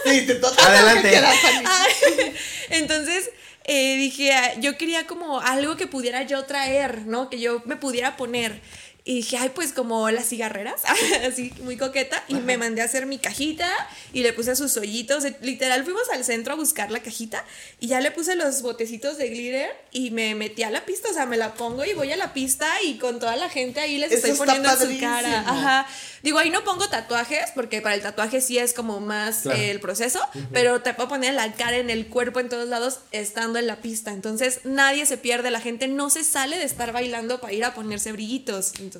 Sí, 0.05 0.21
te 0.25 0.35
toca 0.35 0.65
Adelante. 0.65 1.17
Ay, 1.17 2.33
Entonces 2.69 3.29
eh, 3.63 3.97
dije, 3.97 4.31
ah, 4.31 4.53
yo 4.59 4.77
quería 4.77 5.07
como 5.07 5.39
algo 5.39 5.75
que 5.75 5.87
pudiera 5.87 6.21
yo 6.23 6.43
traer, 6.45 7.07
¿no? 7.07 7.29
Que 7.29 7.39
yo 7.39 7.63
me 7.65 7.75
pudiera 7.75 8.15
poner. 8.15 8.61
Y 9.07 9.17
dije, 9.17 9.37
ay, 9.37 9.51
pues 9.53 9.71
como 9.71 10.09
las 10.09 10.27
cigarreras, 10.29 10.81
así 11.31 11.53
muy 11.61 11.77
coqueta. 11.77 12.23
Y 12.27 12.35
me 12.35 12.57
mandé 12.57 12.81
a 12.81 12.85
hacer 12.85 13.05
mi 13.05 13.19
cajita 13.19 13.69
y 14.13 14.23
le 14.23 14.33
puse 14.33 14.55
sus 14.55 14.75
hoyitos. 14.77 15.23
Literal, 15.41 15.83
fuimos 15.83 16.09
al 16.11 16.25
centro 16.25 16.53
a 16.53 16.55
buscar 16.55 16.89
la 16.89 16.99
cajita 17.01 17.45
y 17.79 17.85
ya 17.85 18.01
le 18.01 18.09
puse 18.09 18.35
los 18.35 18.63
botecitos 18.63 19.19
de 19.19 19.29
glitter 19.29 19.69
y 19.91 20.09
me 20.09 20.33
metí 20.33 20.63
a 20.63 20.71
la 20.71 20.85
pista. 20.85 21.09
O 21.11 21.13
sea, 21.13 21.27
me 21.27 21.37
la 21.37 21.53
pongo 21.53 21.85
y 21.85 21.93
voy 21.93 22.11
a 22.11 22.17
la 22.17 22.33
pista 22.33 22.67
y 22.83 22.97
con 22.97 23.19
toda 23.19 23.35
la 23.35 23.47
gente 23.47 23.79
ahí 23.79 23.99
les 23.99 24.11
Eso 24.11 24.25
estoy 24.25 24.43
poniendo 24.47 24.71
en 24.71 24.79
su 24.79 24.99
cara. 24.99 25.41
Ajá. 25.41 25.87
Digo, 26.23 26.39
ahí 26.39 26.49
no 26.49 26.63
pongo 26.63 26.89
tatuajes 26.89 27.51
porque 27.53 27.81
para 27.81 27.93
el 27.93 28.01
tatuaje 28.01 28.41
sí 28.41 28.57
es 28.57 28.73
como 28.73 28.99
más 29.01 29.41
Claro. 29.43 29.59
eh, 29.59 29.69
el 29.69 29.79
proceso, 29.79 30.19
pero 30.51 30.81
te 30.81 30.95
puedo 30.95 31.09
poner 31.09 31.35
la 31.35 31.53
cara, 31.53 31.77
en 31.77 31.91
el 31.91 32.07
cuerpo, 32.07 32.39
en 32.39 32.49
todos 32.49 32.67
lados, 32.67 33.01
estando 33.11 33.59
en 33.59 33.67
la 33.67 33.75
pista. 33.81 34.11
Entonces 34.11 34.61
nadie 34.63 35.05
se 35.05 35.17
pierde, 35.17 35.51
la 35.51 35.61
gente 35.61 35.87
no 35.87 36.09
se 36.09 36.23
sale 36.23 36.57
de 36.57 36.63
estar 36.63 36.91
bailando 36.91 37.39
para 37.39 37.53
ir 37.53 37.63
a 37.63 37.75
ponerse 37.75 38.11
brillitos. 38.11 38.71
Entonces, 38.79 38.94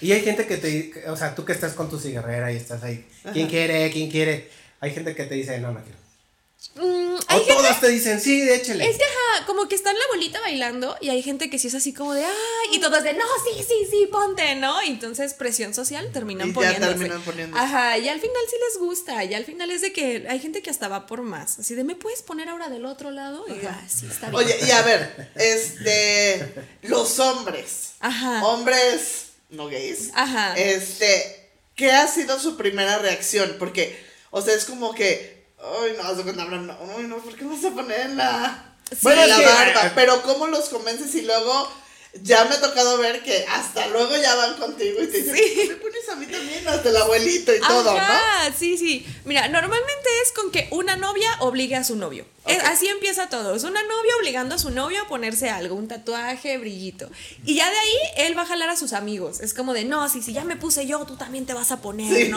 Y 0.00 0.12
hay 0.12 0.22
gente 0.22 0.46
que 0.46 0.56
te, 0.56 1.08
o 1.08 1.16
sea, 1.16 1.34
tú 1.34 1.44
que 1.44 1.52
estás 1.52 1.72
con 1.74 1.90
tu 1.90 1.98
cigarrera 1.98 2.52
y 2.52 2.56
estás 2.56 2.82
ahí, 2.82 3.04
¿quién 3.32 3.48
quiere? 3.48 3.90
¿Quién 3.90 4.10
quiere? 4.10 4.48
Hay 4.80 4.92
gente 4.92 5.14
que 5.14 5.24
te 5.24 5.34
dice, 5.34 5.58
no, 5.60 5.72
no 5.72 5.80
quiero. 5.82 5.98
mm, 6.76 7.14
O 7.14 7.20
gente, 7.38 7.52
todos 7.54 7.80
te 7.80 7.88
dicen, 7.88 8.20
sí, 8.20 8.48
échale. 8.48 8.88
es 8.88 8.96
que 8.96 9.04
ajá, 9.04 9.46
como 9.46 9.66
que 9.68 9.74
está 9.74 9.90
en 9.90 9.98
la 9.98 10.04
bolita 10.12 10.40
bailando 10.40 10.96
y 11.00 11.08
hay 11.10 11.22
gente 11.22 11.48
que 11.50 11.58
sí 11.58 11.68
es 11.68 11.74
así 11.74 11.92
como 11.94 12.12
de, 12.14 12.24
ay, 12.24 12.32
y 12.72 12.80
todos 12.80 13.02
de, 13.02 13.12
no, 13.14 13.24
sí, 13.44 13.62
sí, 13.66 13.86
sí, 13.90 14.06
ponte, 14.12 14.54
¿no? 14.56 14.82
Y 14.82 14.88
entonces 14.88 15.32
presión 15.34 15.72
social 15.74 16.10
terminan 16.12 16.48
Y 16.48 16.50
ya 16.50 16.54
poniéndose. 16.54 16.92
terminan 16.94 17.22
poniéndose. 17.22 17.62
Ajá, 17.62 17.98
y 17.98 18.08
al 18.08 18.20
final 18.20 18.42
sí 18.50 18.56
les 18.68 18.78
gusta, 18.78 19.24
y 19.24 19.34
al 19.34 19.44
final 19.44 19.70
es 19.70 19.80
de 19.82 19.92
que 19.92 20.26
hay 20.28 20.38
gente 20.40 20.60
que 20.62 20.70
hasta 20.70 20.88
va 20.88 21.06
por 21.06 21.22
más, 21.22 21.58
así 21.58 21.74
de, 21.74 21.84
¿me 21.84 21.96
puedes 21.96 22.22
poner 22.22 22.48
ahora 22.48 22.68
del 22.68 22.84
otro 22.86 23.10
lado? 23.10 23.44
Y 23.48 23.64
ah, 23.66 23.82
sí, 23.88 24.06
está 24.10 24.28
bien. 24.30 24.42
Oye, 24.44 24.58
y 24.66 24.70
a 24.70 24.82
ver, 24.82 25.30
este, 25.36 26.54
los 26.82 27.18
hombres, 27.20 27.92
Ajá. 28.00 28.44
hombres 28.46 29.26
no 29.54 29.66
gays, 29.68 30.10
Ajá. 30.14 30.54
este, 30.56 31.50
¿qué 31.74 31.92
ha 31.92 32.06
sido 32.08 32.38
su 32.38 32.56
primera 32.56 32.98
reacción? 32.98 33.56
Porque, 33.58 33.98
o 34.30 34.42
sea, 34.42 34.54
es 34.54 34.64
como 34.64 34.94
que, 34.94 35.44
ay, 35.58 35.92
no, 35.96 36.22
cuando 36.22 36.42
hablan, 36.42 36.66
no, 36.66 36.76
ay, 36.96 37.04
no, 37.04 37.16
¿por 37.18 37.34
qué 37.36 37.44
vas 37.44 37.64
a 37.64 37.70
poner 37.70 38.00
en 38.00 38.16
la, 38.16 38.76
Sí. 38.90 38.98
bueno, 39.02 39.22
en 39.22 39.30
la 39.30 39.36
Es 39.36 39.42
que- 39.42 39.48
barba? 39.48 39.92
Pero 39.94 40.22
¿cómo 40.22 40.46
los 40.46 40.68
convences 40.68 41.14
y 41.14 41.22
luego 41.22 41.72
ya 42.22 42.44
me 42.44 42.54
ha 42.54 42.60
tocado 42.60 42.98
ver 42.98 43.22
que 43.22 43.44
hasta 43.48 43.86
luego 43.88 44.16
ya 44.16 44.34
van 44.34 44.54
contigo 44.54 45.02
y 45.02 45.06
te 45.08 45.18
dicen, 45.22 45.34
Sí. 45.36 45.68
me 45.68 45.74
pones 45.76 46.08
a 46.08 46.16
mí 46.16 46.26
también 46.26 46.66
hasta 46.68 46.88
el 46.88 46.96
abuelito 46.96 47.54
y 47.54 47.60
todo, 47.60 47.94
¿no? 47.94 48.04
Sí, 48.58 48.76
sí. 48.78 49.06
Mira, 49.24 49.48
normalmente 49.48 50.08
es 50.24 50.32
con 50.32 50.50
que 50.50 50.68
una 50.70 50.96
novia 50.96 51.28
obligue 51.40 51.76
a 51.76 51.84
su 51.84 51.96
novio. 51.96 52.26
Así 52.66 52.86
empieza 52.88 53.30
todo. 53.30 53.54
Es 53.54 53.64
una 53.64 53.82
novia 53.82 54.16
obligando 54.20 54.54
a 54.54 54.58
su 54.58 54.68
novio 54.70 55.00
a 55.00 55.08
ponerse 55.08 55.48
algo, 55.48 55.74
un 55.76 55.88
tatuaje, 55.88 56.58
brillito. 56.58 57.08
Y 57.46 57.54
ya 57.54 57.70
de 57.70 57.76
ahí 57.78 57.94
él 58.26 58.36
va 58.36 58.42
a 58.42 58.46
jalar 58.46 58.68
a 58.68 58.76
sus 58.76 58.92
amigos. 58.92 59.40
Es 59.40 59.54
como 59.54 59.72
de, 59.72 59.84
no, 59.84 60.10
si, 60.10 60.20
si 60.22 60.34
ya 60.34 60.44
me 60.44 60.56
puse 60.56 60.86
yo, 60.86 61.06
tú 61.06 61.16
también 61.16 61.46
te 61.46 61.54
vas 61.54 61.72
a 61.72 61.80
poner, 61.80 62.14
Sí. 62.14 62.28
¿no? 62.28 62.36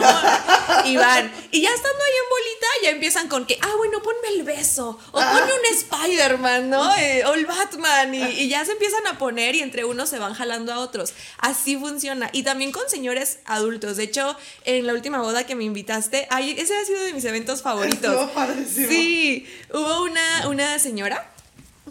Y 0.85 0.95
van. 0.95 1.29
Y 1.51 1.61
ya 1.61 1.69
estando 1.73 1.97
ahí 2.03 2.13
en 2.23 2.29
bolita, 2.29 2.67
ya 2.83 2.89
empiezan 2.91 3.27
con 3.27 3.45
que, 3.45 3.57
ah, 3.61 3.73
bueno, 3.77 4.01
ponme 4.01 4.29
el 4.29 4.43
beso. 4.43 4.97
O 5.11 5.19
Ah. 5.19 5.29
ponme 5.33 5.51
un 5.53 5.75
Spider-Man, 5.75 6.69
¿no? 6.69 6.95
Eh, 6.97 7.23
o 7.25 7.33
el 7.33 7.45
Batman. 7.45 8.13
Y, 8.15 8.23
y 8.23 8.47
ya 8.49 8.63
se 8.63 8.71
empiezan 8.71 9.05
a 9.07 9.17
poner 9.17 9.55
y 9.55 9.61
entre 9.67 9.85
unos 9.85 10.09
se 10.09 10.17
van 10.17 10.33
jalando 10.33 10.73
a 10.73 10.79
otros. 10.79 11.13
Así 11.37 11.77
funciona. 11.77 12.29
Y 12.31 12.43
también 12.43 12.71
con 12.71 12.89
señores 12.89 13.39
adultos. 13.45 13.97
De 13.97 14.03
hecho, 14.03 14.35
en 14.65 14.87
la 14.87 14.93
última 14.93 15.21
boda 15.21 15.45
que 15.45 15.55
me 15.55 15.65
invitaste, 15.65 16.27
ay, 16.29 16.55
ese 16.57 16.75
ha 16.75 16.85
sido 16.85 17.03
de 17.03 17.13
mis 17.13 17.25
eventos 17.25 17.61
favoritos. 17.61 18.11
Estuvo 18.13 18.33
padrísimo. 18.33 18.87
Sí, 18.87 19.45
hubo 19.73 20.03
una, 20.03 20.47
una 20.47 20.79
señora 20.79 21.31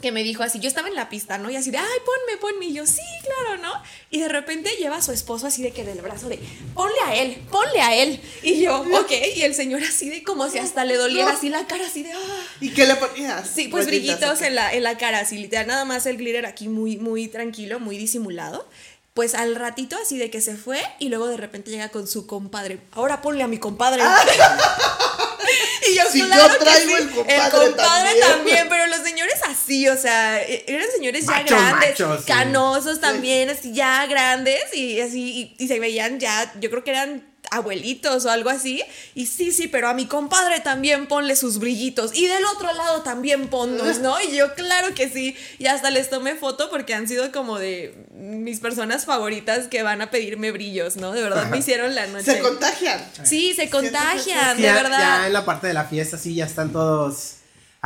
que 0.00 0.12
me 0.12 0.22
dijo 0.22 0.42
así, 0.42 0.60
yo 0.60 0.68
estaba 0.68 0.88
en 0.88 0.94
la 0.94 1.08
pista, 1.08 1.38
¿no? 1.38 1.50
Y 1.50 1.56
así 1.56 1.70
de, 1.70 1.78
ay, 1.78 1.98
ponme, 2.04 2.38
ponme. 2.38 2.66
Y 2.66 2.74
yo, 2.74 2.86
sí, 2.86 3.00
claro, 3.22 3.62
¿no? 3.62 3.72
Y 4.10 4.20
de 4.20 4.28
repente 4.28 4.70
lleva 4.78 4.96
a 4.96 5.02
su 5.02 5.12
esposo 5.12 5.46
así 5.46 5.62
de 5.62 5.72
que 5.72 5.84
del 5.84 6.00
brazo 6.00 6.28
de, 6.28 6.38
ponle 6.74 7.00
a 7.06 7.14
él, 7.14 7.42
ponle 7.50 7.80
a 7.80 7.94
él. 7.94 8.20
Y 8.42 8.60
yo, 8.60 8.80
ok. 9.00 9.12
Y 9.34 9.42
el 9.42 9.54
señor 9.54 9.82
así 9.82 10.08
de 10.08 10.22
como 10.22 10.48
si 10.48 10.58
hasta 10.58 10.84
le 10.84 10.96
doliera 10.96 11.30
así 11.30 11.48
la 11.48 11.66
cara, 11.66 11.86
así 11.86 12.02
de, 12.02 12.12
ah. 12.12 12.42
¿Y 12.60 12.70
qué 12.70 12.86
le 12.86 12.96
ponías? 12.96 13.48
Sí, 13.48 13.68
pues 13.68 13.86
brillitos 13.86 14.42
en 14.42 14.54
la, 14.54 14.72
en 14.72 14.82
la 14.82 14.98
cara, 14.98 15.20
así 15.20 15.38
literal, 15.38 15.66
nada 15.66 15.84
más 15.84 16.06
el 16.06 16.16
glitter 16.16 16.46
aquí 16.46 16.68
muy, 16.68 16.96
muy 16.96 17.28
tranquilo, 17.28 17.80
muy 17.80 17.96
disimulado. 17.96 18.68
Pues 19.14 19.34
al 19.34 19.54
ratito 19.56 19.96
así 20.02 20.18
de 20.18 20.28
que 20.30 20.42
se 20.42 20.56
fue 20.56 20.78
y 20.98 21.08
luego 21.08 21.26
de 21.26 21.38
repente 21.38 21.70
llega 21.70 21.88
con 21.88 22.06
su 22.06 22.26
compadre. 22.26 22.80
Ahora 22.92 23.22
ponle 23.22 23.42
a 23.42 23.46
mi 23.46 23.56
compadre. 23.58 24.02
y 25.90 25.94
yo, 25.94 26.02
Si 26.12 26.18
yo 26.18 26.26
claro 26.26 26.58
que 26.58 26.64
traigo 26.64 26.96
sí, 26.96 27.02
el 27.02 27.08
compadre 27.08 27.50
compadre 27.50 28.20
también. 28.20 28.28
también, 28.28 28.68
pero 28.68 28.86
los 28.88 29.05
así, 29.48 29.88
o 29.88 29.96
sea, 29.96 30.42
e- 30.42 30.64
eran 30.66 30.86
señores 30.94 31.26
ya 31.26 31.42
grandes, 31.42 31.90
machos, 31.98 32.20
sí. 32.20 32.26
canosos 32.26 33.00
también, 33.00 33.50
así 33.50 33.72
ya 33.72 34.06
grandes 34.06 34.62
y 34.74 35.00
así, 35.00 35.54
y, 35.58 35.64
y 35.64 35.68
se 35.68 35.78
veían 35.80 36.18
ya, 36.20 36.52
yo 36.60 36.70
creo 36.70 36.84
que 36.84 36.90
eran 36.90 37.34
abuelitos 37.52 38.24
o 38.24 38.30
algo 38.30 38.50
así. 38.50 38.82
Y 39.14 39.26
sí, 39.26 39.52
sí, 39.52 39.68
pero 39.68 39.88
a 39.88 39.94
mi 39.94 40.06
compadre 40.06 40.58
también 40.58 41.06
ponle 41.06 41.36
sus 41.36 41.60
brillitos. 41.60 42.12
Y 42.12 42.26
del 42.26 42.44
otro 42.44 42.72
lado 42.74 43.02
también 43.02 43.46
ponnos, 43.46 43.98
¿no? 44.00 44.20
Y 44.20 44.34
yo, 44.36 44.52
claro 44.54 44.92
que 44.96 45.08
sí. 45.08 45.36
Y 45.60 45.66
hasta 45.66 45.90
les 45.90 46.10
tomé 46.10 46.34
foto 46.34 46.68
porque 46.70 46.92
han 46.94 47.06
sido 47.06 47.30
como 47.30 47.58
de 47.60 47.94
mis 48.12 48.58
personas 48.58 49.04
favoritas 49.04 49.68
que 49.68 49.84
van 49.84 50.02
a 50.02 50.10
pedirme 50.10 50.50
brillos, 50.50 50.96
¿no? 50.96 51.12
De 51.12 51.22
verdad 51.22 51.46
me 51.48 51.58
hicieron 51.58 51.94
la 51.94 52.08
noche. 52.08 52.24
Se 52.24 52.40
contagian. 52.40 53.00
Sí, 53.22 53.54
se 53.54 53.70
contagian, 53.70 54.56
Sí, 54.56 54.62
de 54.62 54.68
ya, 54.68 54.74
verdad. 54.74 54.98
ya 55.20 55.26
en 55.28 55.32
la 55.32 55.44
parte 55.44 55.68
de 55.68 55.74
la 55.74 55.84
fiesta 55.84 56.18
sí 56.18 56.34
ya 56.34 56.46
están 56.46 56.72
todos 56.72 57.34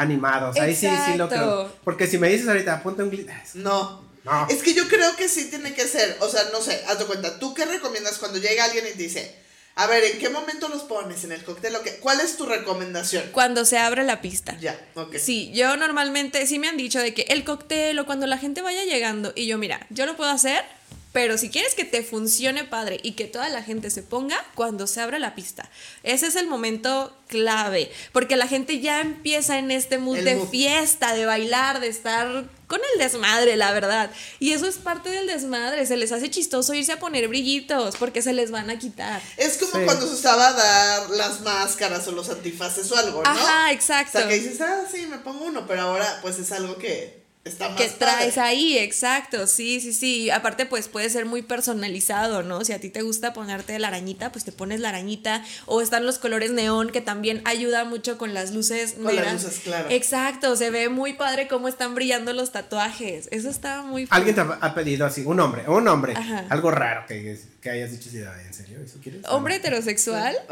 animados. 0.01 0.57
Ahí 0.57 0.75
sí, 0.75 0.89
sí 1.07 1.17
lo 1.17 1.29
creo. 1.29 1.73
Porque 1.85 2.07
si 2.07 2.19
me 2.19 2.29
dices 2.29 2.49
ahorita, 2.49 2.83
ponte 2.83 3.03
un 3.03 3.11
glitter. 3.11 3.37
No. 3.55 4.09
No. 4.25 4.47
Es 4.51 4.63
que 4.63 4.75
yo 4.75 4.87
creo 4.87 5.17
que 5.17 5.29
sí 5.29 5.49
tiene 5.49 5.73
que 5.73 5.89
ser, 5.89 6.19
o 6.21 6.29
sea, 6.29 6.43
no 6.53 6.61
sé, 6.61 6.83
haz 6.89 6.99
de 6.99 7.07
cuenta, 7.07 7.39
¿tú 7.39 7.55
qué 7.55 7.65
recomiendas 7.65 8.19
cuando 8.19 8.39
llega 8.39 8.65
alguien 8.65 8.85
y 8.87 8.91
te 8.91 9.03
dice, 9.05 9.35
a 9.77 9.87
ver, 9.87 10.05
¿en 10.05 10.19
qué 10.19 10.29
momento 10.29 10.69
los 10.69 10.83
pones? 10.83 11.25
¿En 11.25 11.33
el 11.33 11.43
cóctel 11.43 11.75
o 11.77 11.83
qué? 11.83 11.97
¿Cuál 11.97 12.21
es 12.21 12.37
tu 12.37 12.45
recomendación? 12.45 13.25
Cuando 13.33 13.65
se 13.65 13.79
abre 13.79 14.05
la 14.05 14.21
pista. 14.21 14.59
Ya, 14.61 14.79
ok. 14.95 15.17
Sí, 15.17 15.53
yo 15.55 15.75
normalmente 15.79 16.47
sí 16.47 16.59
me 16.59 16.69
han 16.69 16.77
dicho 16.77 16.99
de 16.99 17.15
que 17.15 17.23
el 17.29 17.45
cóctel 17.45 17.99
o 17.99 18.05
cuando 18.05 18.27
la 18.27 18.37
gente 18.37 18.61
vaya 18.61 18.85
llegando 18.85 19.33
y 19.35 19.47
yo, 19.47 19.57
mira, 19.57 19.87
yo 19.89 20.05
lo 20.05 20.17
puedo 20.19 20.31
hacer, 20.31 20.65
pero 21.13 21.37
si 21.39 21.51
quieres 21.51 21.75
que 21.75 21.85
te 21.85 22.03
funcione 22.05 22.65
padre 22.65 23.01
y 23.03 23.13
que 23.13 23.25
toda 23.25 23.49
la 23.49 23.63
gente 23.63 23.91
se 23.91 24.03
ponga 24.03 24.37
cuando 24.55 24.87
se 24.87 25.01
abre 25.01 25.19
la 25.19 25.35
pista. 25.35 25.69
Ese 26.05 26.27
es 26.29 26.37
el 26.37 26.47
momento 26.47 27.17
clave, 27.27 27.91
porque 28.13 28.37
la 28.37 28.47
gente 28.47 28.81
ya 28.81 29.01
empieza 29.01 29.59
en 29.59 29.71
este 29.73 29.99
mood 29.99 30.19
El 30.19 30.25
de 30.25 30.35
mood. 30.37 30.49
fiesta, 30.51 31.15
de 31.15 31.27
bailar, 31.27 31.81
de 31.81 31.89
estar 31.89 32.45
con 32.69 32.81
el 32.93 32.99
desmadre, 33.01 33.57
la 33.57 33.73
verdad. 33.73 34.11
Y 34.39 34.53
eso 34.53 34.67
es 34.69 34.77
parte 34.79 35.11
del 35.11 35.27
desmadre, 35.27 35.85
se 35.87 35.97
les 35.97 36.13
hace 36.13 36.31
chistoso 36.31 36.75
irse 36.75 36.93
a 36.93 37.01
poner 37.01 37.27
brillitos 37.27 37.97
porque 37.97 38.23
se 38.23 38.33
les 38.33 38.53
van 38.53 38.71
a 38.71 38.79
quitar. 38.79 39.21
Es 39.37 39.59
como 39.59 39.73
Sí. 39.81 39.85
cuando 39.85 40.07
se 40.07 40.15
usaba 40.15 40.49
a 40.49 40.53
dar 40.53 41.11
las 41.11 41.41
máscaras 41.41 42.07
o 42.07 42.13
los 42.13 42.29
antifaces 42.31 42.91
o 42.93 42.97
algo, 42.97 43.23
¿no? 43.25 43.29
Ajá, 43.29 43.67
O 43.69 43.73
exacto. 43.73 44.19
sea, 44.19 44.29
que 44.29 44.39
dices, 44.39 44.61
ah, 44.61 44.85
sí, 44.91 45.07
me 45.09 45.19
pongo 45.19 45.47
uno, 45.47 45.67
pero 45.67 45.83
ahora 45.83 46.21
pues 46.23 46.39
es 46.39 46.53
algo 46.53 46.77
que 46.79 47.19
está 47.45 47.69
más 47.71 47.79
que 47.81 47.89
traes 47.89 48.35
padre. 48.35 48.49
ahí, 48.49 48.79
exacto, 48.79 49.47
sí, 49.47 49.81
sí, 49.81 49.93
sí. 49.93 50.31
Aparte, 50.31 50.67
pues 50.67 50.89
puede 50.89 51.11
ser 51.11 51.25
muy 51.27 51.43
personalizado, 51.43 52.43
¿no? 52.43 52.65
Si 52.65 52.73
a 52.73 52.81
ti 52.81 52.91
te 52.91 53.03
gusta 53.03 53.33
ponerte 53.33 53.79
la 53.79 53.89
arañita, 53.89 54.31
pues 54.33 54.45
te 54.45 54.53
pones 54.53 54.81
la 54.81 54.91
arañita. 54.91 55.43
O 55.67 55.81
están 55.81 56.07
los 56.07 56.19
colores 56.19 56.51
neón, 56.53 56.91
que 56.91 57.01
también 57.01 57.43
ayuda 57.45 57.85
mucho 57.85 58.19
con 58.19 58.35
las 58.35 58.53
luces 58.53 58.95
Con 59.03 59.15
las 59.17 59.33
luces, 59.43 59.61
claro. 59.65 59.89
Exacto, 59.91 60.55
se 60.57 60.71
ve 60.71 60.89
muy 60.89 61.15
padre 61.15 61.49
cómo 61.49 61.69
están 61.69 61.95
brillando 61.95 62.33
los 62.33 62.53
tatuajes. 62.53 63.29
Eso 63.31 63.49
está 63.49 63.83
muy 63.83 64.07
Alguien 64.11 64.35
te 64.35 64.41
ha 64.43 64.59
ha 64.61 64.75
pedido 64.75 65.07
así, 65.07 65.23
un 65.25 65.41
hombre, 65.41 65.69
un 65.69 65.87
hombre, 65.89 66.15
Ajá. 66.17 66.45
algo 66.49 66.71
raro 66.71 67.05
que, 67.07 67.39
que 67.61 67.71
hayas 67.71 67.91
dicho, 67.91 68.09
¿en 68.17 68.55
serio? 68.55 68.79
¿Eso 68.85 68.99
quieres? 69.03 69.23
Hombre 69.29 69.57
heterosexual. 69.57 70.37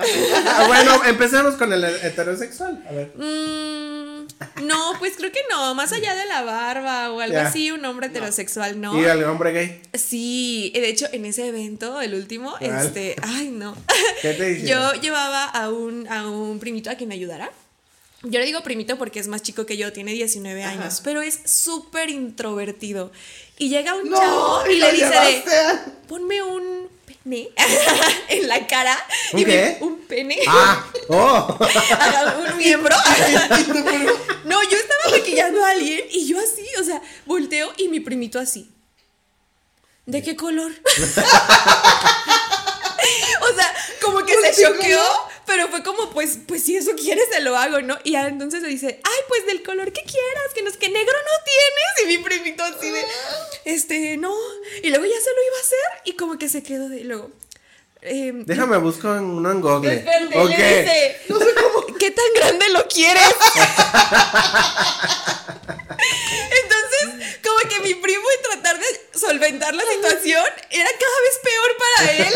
Ah, 0.50 0.64
bueno, 0.66 1.04
empecemos 1.04 1.54
con 1.54 1.73
el 1.73 1.85
heterosexual. 1.85 2.83
A 2.88 2.92
ver. 2.92 3.12
Mm, 3.16 3.98
no, 4.62 4.92
pues 4.99 5.14
creo 5.16 5.32
que 5.32 5.40
no. 5.50 5.75
Más 5.75 5.92
allá 5.92 6.14
de 6.14 6.26
la 6.26 6.42
barba 6.42 7.11
o 7.12 7.20
algo 7.20 7.38
así, 7.38 7.70
un 7.70 7.85
hombre 7.85 8.06
heterosexual, 8.08 8.80
¿no? 8.80 9.00
Y 9.00 9.04
el 9.04 9.25
hombre 9.25 9.52
gay. 9.52 9.82
Sí, 9.94 10.70
de 10.75 10.88
hecho, 10.88 11.06
en 11.12 11.25
ese 11.25 11.49
evento, 11.49 12.00
el 12.00 12.14
último, 12.14 12.56
este, 12.61 13.16
ay 13.23 13.49
no. 13.49 13.76
¿Qué 14.23 14.35
te? 14.35 14.66
Yo 14.66 14.92
llevaba 14.94 15.44
a 15.44 15.70
un, 15.70 16.06
a 16.08 16.28
un 16.28 16.58
primito 16.58 16.90
a 16.90 16.97
que 16.97 17.06
me 17.06 17.14
ayudara. 17.14 17.50
Yo 18.25 18.40
le 18.40 18.47
digo 18.47 18.62
primito 18.62 18.99
porque 18.99 19.20
es 19.20 19.28
más 19.28 19.42
chico 19.42 19.64
que 19.64 19.76
yo, 19.76 19.92
tiene 19.92 20.12
19 20.12 20.64
Ajá. 20.64 20.73
años, 20.73 21.00
pero 21.04 21.23
es 21.23 21.38
súper 21.44 22.11
introvertido. 22.11 23.12
Y 23.58 23.68
llega 23.68 23.94
un 23.94 24.11
No, 24.11 24.16
chavo 24.18 24.66
y 24.68 24.76
le 24.76 24.92
dice 24.92 25.06
de, 25.06 25.42
ponme 26.08 26.42
un 26.42 26.77
pene 27.28 27.50
en 28.28 28.49
la 28.49 28.66
cara. 28.66 28.97
¿Un 29.32 29.38
y 29.40 29.44
me- 29.44 29.52
qué? 29.52 29.76
un 29.80 29.99
pene. 30.06 30.38
Ah, 30.49 30.85
oh. 31.08 31.58
Un 32.50 32.56
miembro. 32.56 32.97
no, 34.44 34.62
yo 34.62 34.76
estaba 34.76 35.11
maquillando 35.16 35.64
a 35.64 35.70
alguien 35.70 36.04
y 36.11 36.26
yo 36.26 36.38
así, 36.38 36.66
o 36.80 36.85
sea, 36.85 37.00
volteo 37.26 37.73
y 37.76 37.88
mi 37.88 38.00
primito 38.00 38.38
así. 38.38 38.70
¿De 40.06 40.23
qué 40.23 40.37
color? 40.37 40.73
o 43.42 43.54
sea, 43.54 43.75
como 44.02 44.25
que 44.25 44.35
se 44.52 44.62
choqueó, 44.62 45.02
pero 45.49 45.67
fue 45.69 45.83
como, 45.83 46.11
pues, 46.11 46.38
pues 46.47 46.62
si 46.62 46.76
eso 46.76 46.93
quieres, 46.95 47.25
se 47.33 47.40
lo 47.40 47.57
hago, 47.57 47.81
¿no? 47.81 47.97
Y 48.05 48.14
entonces 48.14 48.62
le 48.62 48.69
dice, 48.69 49.00
ay, 49.02 49.21
pues 49.26 49.47
del 49.47 49.62
color 49.64 49.93
que 49.93 50.02
quieras, 50.02 50.52
que 50.55 50.62
no 50.62 50.69
es 50.71 50.76
que 50.76 50.88
negro 50.90 51.12
no 51.17 51.45
tienes. 51.45 52.05
Y 52.05 52.07
mi 52.19 52.23
primito 52.23 52.62
así 52.62 52.90
de, 52.90 53.02
este, 53.64 54.17
no. 54.19 54.33
Y 54.83 54.90
luego 54.90 55.05
ya 55.07 55.21
se 55.21 55.31
lo 55.31 55.43
iba 55.47 55.57
a 55.57 55.61
hacer 55.61 56.02
y 56.05 56.12
como 56.17 56.38
que 56.38 56.49
se 56.49 56.62
quedó 56.62 56.88
de, 56.88 56.99
y 57.00 57.05
luego. 57.05 57.31
em, 58.02 58.45
Déjame 58.45 58.76
busco 58.76 59.12
en 59.14 59.25
uno 59.25 59.50
en 59.50 59.61
Google. 59.61 59.95
Espérate, 59.95 60.38
Ok. 60.38 60.50
le 60.50 60.83
dice, 60.83 61.17
¿qué 61.99 62.11
tan 62.12 62.26
grande 62.37 62.69
lo 62.69 62.87
quieres? 62.87 63.23
Entonces, 66.62 67.38
como 67.43 67.59
que 67.69 67.81
mi 67.88 67.95
primo 67.95 68.25
en 68.37 68.43
tratar 68.43 68.78
de 68.78 68.87
solventar 69.28 69.75
la 69.75 69.82
situación 69.94 70.44
era 70.70 70.88
cada 70.88 71.18
vez 71.23 71.40
peor 71.42 71.76
para 71.78 72.12
él. 72.28 72.35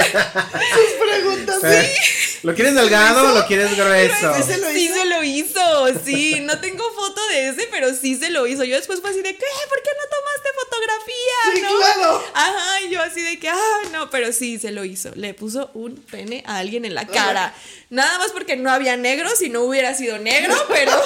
Sus 0.75 1.09
preguntas, 1.09 1.65
Eh, 1.65 1.95
¿Lo 2.43 2.55
quieres 2.55 2.75
delgado 2.75 3.31
o 3.33 3.39
lo 3.39 3.47
quieres 3.47 3.77
grueso? 3.77 4.35
Sí 4.37 4.43
se 4.43 4.59
lo 4.59 4.71
Sí 4.71 4.85
hizo. 4.87 4.95
se 4.97 5.05
lo 5.07 5.23
hizo, 5.23 5.89
sí, 6.05 6.41
no 6.41 6.59
tengo 6.61 6.85
foto 6.95 7.25
de 7.29 7.49
ese, 7.51 7.69
pero 7.71 7.95
sí 7.95 8.17
se 8.17 8.31
lo 8.31 8.47
hizo. 8.47 8.65
Yo 8.65 8.77
después 8.77 9.01
fue 9.01 9.11
así 9.11 9.23
de, 9.23 9.35
¿qué? 9.37 9.47
¿Por 9.69 9.83
qué 9.83 9.91
no 9.97 10.09
tomaste 10.17 10.49
fotografía? 10.61 11.55
Sí, 11.55 11.61
¿no? 11.63 11.79
claro. 11.79 12.25
Ajá, 12.35 12.81
y 12.83 12.91
yo 12.91 13.01
así 13.03 13.23
de 13.23 13.39
que, 13.39 13.49
ah, 13.49 13.79
no, 13.93 14.11
pero 14.11 14.33
sí 14.33 14.59
se 14.59 14.73
lo 14.73 14.85
hizo. 14.85 15.11
Le 15.15 15.35
puso 15.35 15.71
un 15.75 15.97
pene 15.97 16.43
a 16.47 16.59
alguien 16.59 16.85
en 16.85 16.95
la 16.95 17.07
cara. 17.07 17.55
Nada 17.91 18.19
más 18.19 18.33
porque 18.33 18.57
no 18.57 18.71
había 18.73 18.97
negro, 18.97 19.31
si 19.37 19.49
no 19.49 19.63
hubiera 19.63 19.95
sido 19.95 20.19
negro, 20.19 20.55
pero... 20.69 20.93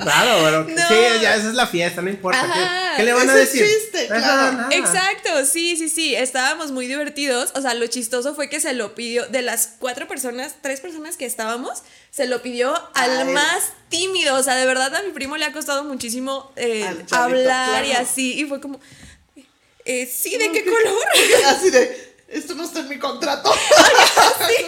Claro, 0.00 0.38
pero 0.44 0.62
No. 0.64 0.88
sí, 0.88 0.94
ya 1.22 1.34
esa 1.34 1.48
es 1.48 1.54
la 1.54 1.66
fiesta, 1.66 2.02
no 2.02 2.08
importa. 2.08 2.40
¿Qué, 2.40 2.60
Ajá. 2.60 2.92
qué 2.96 3.02
le 3.02 3.12
van 3.12 3.28
a 3.28 3.34
decir? 3.34 3.66
chiste, 3.66 4.08
claro. 4.20 4.68
Exacto, 4.70 5.44
sí, 5.44 5.76
sí, 5.76 5.88
sí, 5.88 6.14
estábamos 6.14 6.70
muy 6.70 6.86
divertidos. 6.86 7.52
O 7.54 7.60
sea, 7.60 7.74
lo 7.74 7.86
chistoso 7.86 8.34
fue 8.34 8.48
que 8.48 8.60
se 8.60 8.72
lo 8.72 8.94
pidió, 8.94 9.26
de 9.26 9.42
las 9.42 9.74
cuatro 9.78 10.08
personas, 10.08 10.56
tres 10.60 10.80
personas 10.80 11.16
que 11.16 11.26
estábamos, 11.26 11.82
se 12.10 12.26
lo 12.26 12.42
pidió 12.42 12.74
al 12.94 13.26
más 13.30 13.72
tímido. 13.88 14.36
O 14.36 14.42
sea, 14.42 14.56
de 14.56 14.66
verdad 14.66 14.94
a 14.94 15.02
mi 15.02 15.12
primo 15.12 15.36
le 15.36 15.44
ha 15.44 15.52
costado 15.52 15.84
muchísimo 15.84 16.52
eh, 16.56 16.82
chavito, 16.82 17.16
hablar 17.16 17.84
y 17.84 17.92
así. 17.92 18.40
Y 18.40 18.44
fue 18.44 18.60
como, 18.60 18.80
eh, 19.84 20.06
sí, 20.06 20.36
¿de 20.36 20.52
qué 20.52 20.64
color? 20.64 21.06
Así 21.46 21.70
de, 21.70 22.11
esto 22.32 22.54
no 22.54 22.64
está 22.64 22.80
en 22.80 22.88
mi 22.88 22.98
contrato. 22.98 23.52
Sí, 24.42 24.66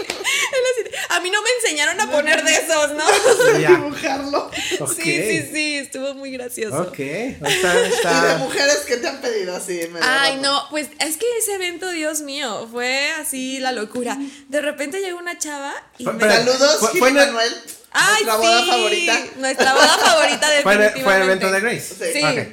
a 1.09 1.21
mí 1.21 1.31
no 1.31 1.43
me 1.43 1.49
enseñaron 1.61 2.01
a 2.01 2.11
poner 2.11 2.45
de 2.45 2.53
esos, 2.55 2.93
¿no? 2.93 3.05
sé 3.53 3.59
dibujarlo. 3.59 4.51
Sí, 4.97 5.03
sí, 5.03 5.49
sí, 5.53 5.75
estuvo 5.77 6.15
muy 6.15 6.31
gracioso. 6.31 6.83
Ok. 6.83 6.99
Está, 6.99 7.49
Y 7.49 7.79
de 7.81 7.89
está. 7.89 8.37
mujeres 8.39 8.79
que 8.87 8.97
te 8.99 9.09
han 9.09 9.21
pedido 9.21 9.57
así. 9.57 9.73
medio 9.91 10.01
Ay, 10.03 10.37
no, 10.37 10.65
pues 10.71 10.89
es 11.01 11.17
que 11.17 11.27
ese 11.39 11.55
evento, 11.55 11.91
Dios 11.91 12.21
mío, 12.21 12.69
fue 12.71 13.11
así 13.21 13.59
la 13.59 13.73
locura. 13.73 14.17
De 14.49 14.61
repente 14.61 15.01
llegó 15.01 15.19
una 15.19 15.39
chava 15.39 15.75
y 15.99 16.05
Fue- 16.05 16.13
me... 16.15 16.21
Saludos, 16.25 16.79
Fue- 16.79 16.99
fue 16.99 17.11
Manuel. 17.13 17.53
Ay, 17.93 18.25
nuestra 18.25 18.37
boda 18.37 18.61
sí, 18.65 18.71
favorita. 18.71 19.19
Nuestra 19.37 19.75
boda 19.75 19.99
favorita 19.99 20.47
Fue, 20.63 20.77
definitivamente. 20.77 21.03
fue 21.03 21.17
el 21.17 21.23
evento 21.23 21.51
de 21.51 21.61
Grace. 21.61 22.13
Sí. 22.13 22.49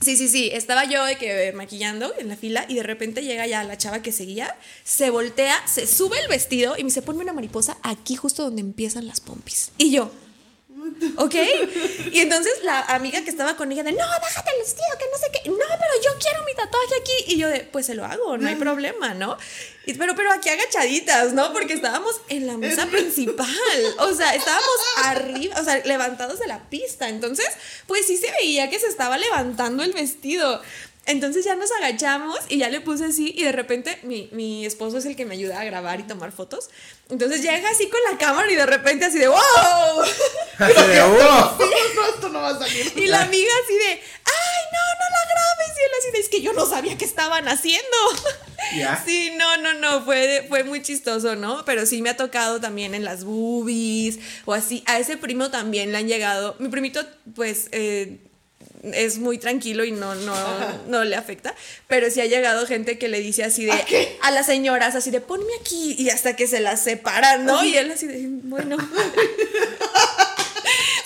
Sí, 0.00 0.16
sí, 0.16 0.28
sí. 0.28 0.50
Estaba 0.52 0.84
yo 0.84 1.04
de 1.04 1.16
que 1.16 1.48
eh, 1.48 1.52
maquillando 1.52 2.12
en 2.18 2.28
la 2.28 2.36
fila 2.36 2.64
y 2.68 2.76
de 2.76 2.82
repente 2.82 3.22
llega 3.22 3.46
ya 3.46 3.64
la 3.64 3.76
chava 3.76 4.00
que 4.00 4.12
seguía, 4.12 4.56
se 4.84 5.10
voltea, 5.10 5.56
se 5.66 5.86
sube 5.86 6.18
el 6.20 6.28
vestido 6.28 6.74
y 6.76 6.82
me 6.84 6.88
dice, 6.88 7.02
ponme 7.02 7.22
una 7.22 7.32
mariposa 7.32 7.78
aquí 7.82 8.14
justo 8.14 8.44
donde 8.44 8.60
empiezan 8.60 9.06
las 9.06 9.20
pompis. 9.20 9.72
Y 9.76 9.90
yo, 9.90 10.10
¿ok? 11.16 11.34
Y 12.12 12.20
entonces 12.20 12.52
la 12.62 12.80
amiga 12.80 13.22
que 13.22 13.30
estaba 13.30 13.56
con 13.56 13.70
ella 13.72 13.82
de, 13.82 13.92
no, 13.92 13.98
bájate 13.98 14.50
el 14.52 14.60
vestido, 14.60 14.86
que 14.98 15.04
no 15.10 15.18
sé 15.18 15.26
qué. 15.32 15.50
No, 15.50 15.56
pero 15.56 16.02
yo 16.04 16.10
quiero 16.20 16.44
mi 16.44 16.54
tatuaje 16.54 16.94
aquí. 17.00 17.32
Y 17.34 17.38
yo 17.38 17.48
de, 17.48 17.60
pues 17.60 17.86
se 17.86 17.94
lo 17.94 18.04
hago, 18.04 18.36
no 18.38 18.48
hay 18.48 18.56
problema, 18.56 19.14
¿no? 19.14 19.36
Y, 19.86 19.94
pero, 19.94 20.14
pero 20.14 20.30
aquí 20.32 20.50
agachaditas, 20.50 21.32
¿no? 21.32 21.52
Porque 21.52 21.72
estábamos 21.72 22.20
en 22.28 22.46
la 22.46 22.58
mesa 22.58 22.86
principal. 22.90 23.48
O 24.00 24.14
sea, 24.14 24.34
estábamos 24.34 24.76
arriba, 25.04 25.56
o 25.60 25.64
sea, 25.64 25.78
levantados 25.84 26.38
de 26.38 26.46
la 26.46 26.68
pista. 26.68 27.08
Entonces, 27.08 27.48
pues 27.86 28.06
sí 28.06 28.16
se 28.16 28.30
veía 28.32 28.68
que 28.68 28.78
se 28.78 28.86
estaba 28.86 29.16
levantando 29.16 29.82
el 29.82 29.92
vestido. 29.92 30.60
Entonces 31.08 31.42
ya 31.42 31.56
nos 31.56 31.72
agachamos 31.72 32.38
y 32.50 32.58
ya 32.58 32.68
le 32.68 32.82
puse 32.82 33.06
así 33.06 33.32
y 33.34 33.42
de 33.42 33.52
repente 33.52 33.98
mi, 34.02 34.28
mi 34.30 34.66
esposo 34.66 34.98
es 34.98 35.06
el 35.06 35.16
que 35.16 35.24
me 35.24 35.36
ayuda 35.36 35.58
a 35.58 35.64
grabar 35.64 35.98
y 36.00 36.02
tomar 36.02 36.32
fotos. 36.32 36.68
Entonces 37.08 37.40
llega 37.40 37.70
así 37.70 37.88
con 37.88 37.98
la 38.12 38.18
cámara 38.18 38.52
y 38.52 38.54
de 38.54 38.66
repente 38.66 39.06
así 39.06 39.18
de 39.18 39.28
¡Wow! 39.28 39.38
Así 40.58 40.74
de. 40.74 40.98
No, 40.98 42.06
esto 42.14 42.28
no 42.28 42.42
va 42.42 42.50
a 42.50 42.58
salir. 42.58 42.92
Y 42.94 43.06
la 43.06 43.22
amiga 43.22 43.50
así 43.64 43.74
de 43.74 43.90
¡Ay, 43.90 44.62
no, 44.72 44.84
no 44.98 45.06
la 45.10 45.32
grabes! 45.32 45.78
Y 45.78 45.80
él 45.80 45.90
así 45.98 46.10
de 46.12 46.18
es 46.18 46.28
que 46.28 46.42
yo 46.42 46.52
no 46.52 46.66
sabía 46.66 46.98
qué 46.98 47.04
estaban 47.04 47.48
haciendo. 47.48 47.86
Ya. 48.76 49.02
Sí, 49.02 49.32
no, 49.38 49.56
no, 49.56 49.72
no, 49.74 50.04
fue, 50.04 50.44
fue 50.46 50.62
muy 50.62 50.82
chistoso, 50.82 51.36
¿no? 51.36 51.64
Pero 51.64 51.86
sí 51.86 52.02
me 52.02 52.10
ha 52.10 52.16
tocado 52.18 52.60
también 52.60 52.94
en 52.94 53.02
las 53.02 53.24
boobies 53.24 54.18
o 54.44 54.52
así. 54.52 54.82
A 54.84 54.98
ese 54.98 55.16
primo 55.16 55.50
también 55.50 55.90
le 55.90 55.96
han 55.96 56.06
llegado. 56.06 56.54
Mi 56.58 56.68
primito, 56.68 57.00
pues, 57.34 57.68
eh, 57.72 58.18
es 58.82 59.18
muy 59.18 59.38
tranquilo 59.38 59.84
y 59.84 59.92
no, 59.92 60.14
no, 60.14 60.34
no 60.86 61.04
le 61.04 61.16
afecta. 61.16 61.54
Pero 61.86 62.10
sí 62.10 62.20
ha 62.20 62.26
llegado 62.26 62.66
gente 62.66 62.98
que 62.98 63.08
le 63.08 63.20
dice 63.20 63.44
así 63.44 63.64
de 63.64 63.72
¿A 63.72 63.84
qué? 63.84 64.16
a 64.22 64.30
las 64.30 64.46
señoras, 64.46 64.94
así 64.94 65.10
de 65.10 65.20
ponme 65.20 65.52
aquí 65.60 65.94
y 65.98 66.10
hasta 66.10 66.36
que 66.36 66.46
se 66.46 66.60
las 66.60 66.82
separan, 66.82 67.44
¿no? 67.44 67.64
Y 67.64 67.76
él 67.76 67.90
así 67.90 68.06
de, 68.06 68.24
bueno. 68.26 68.76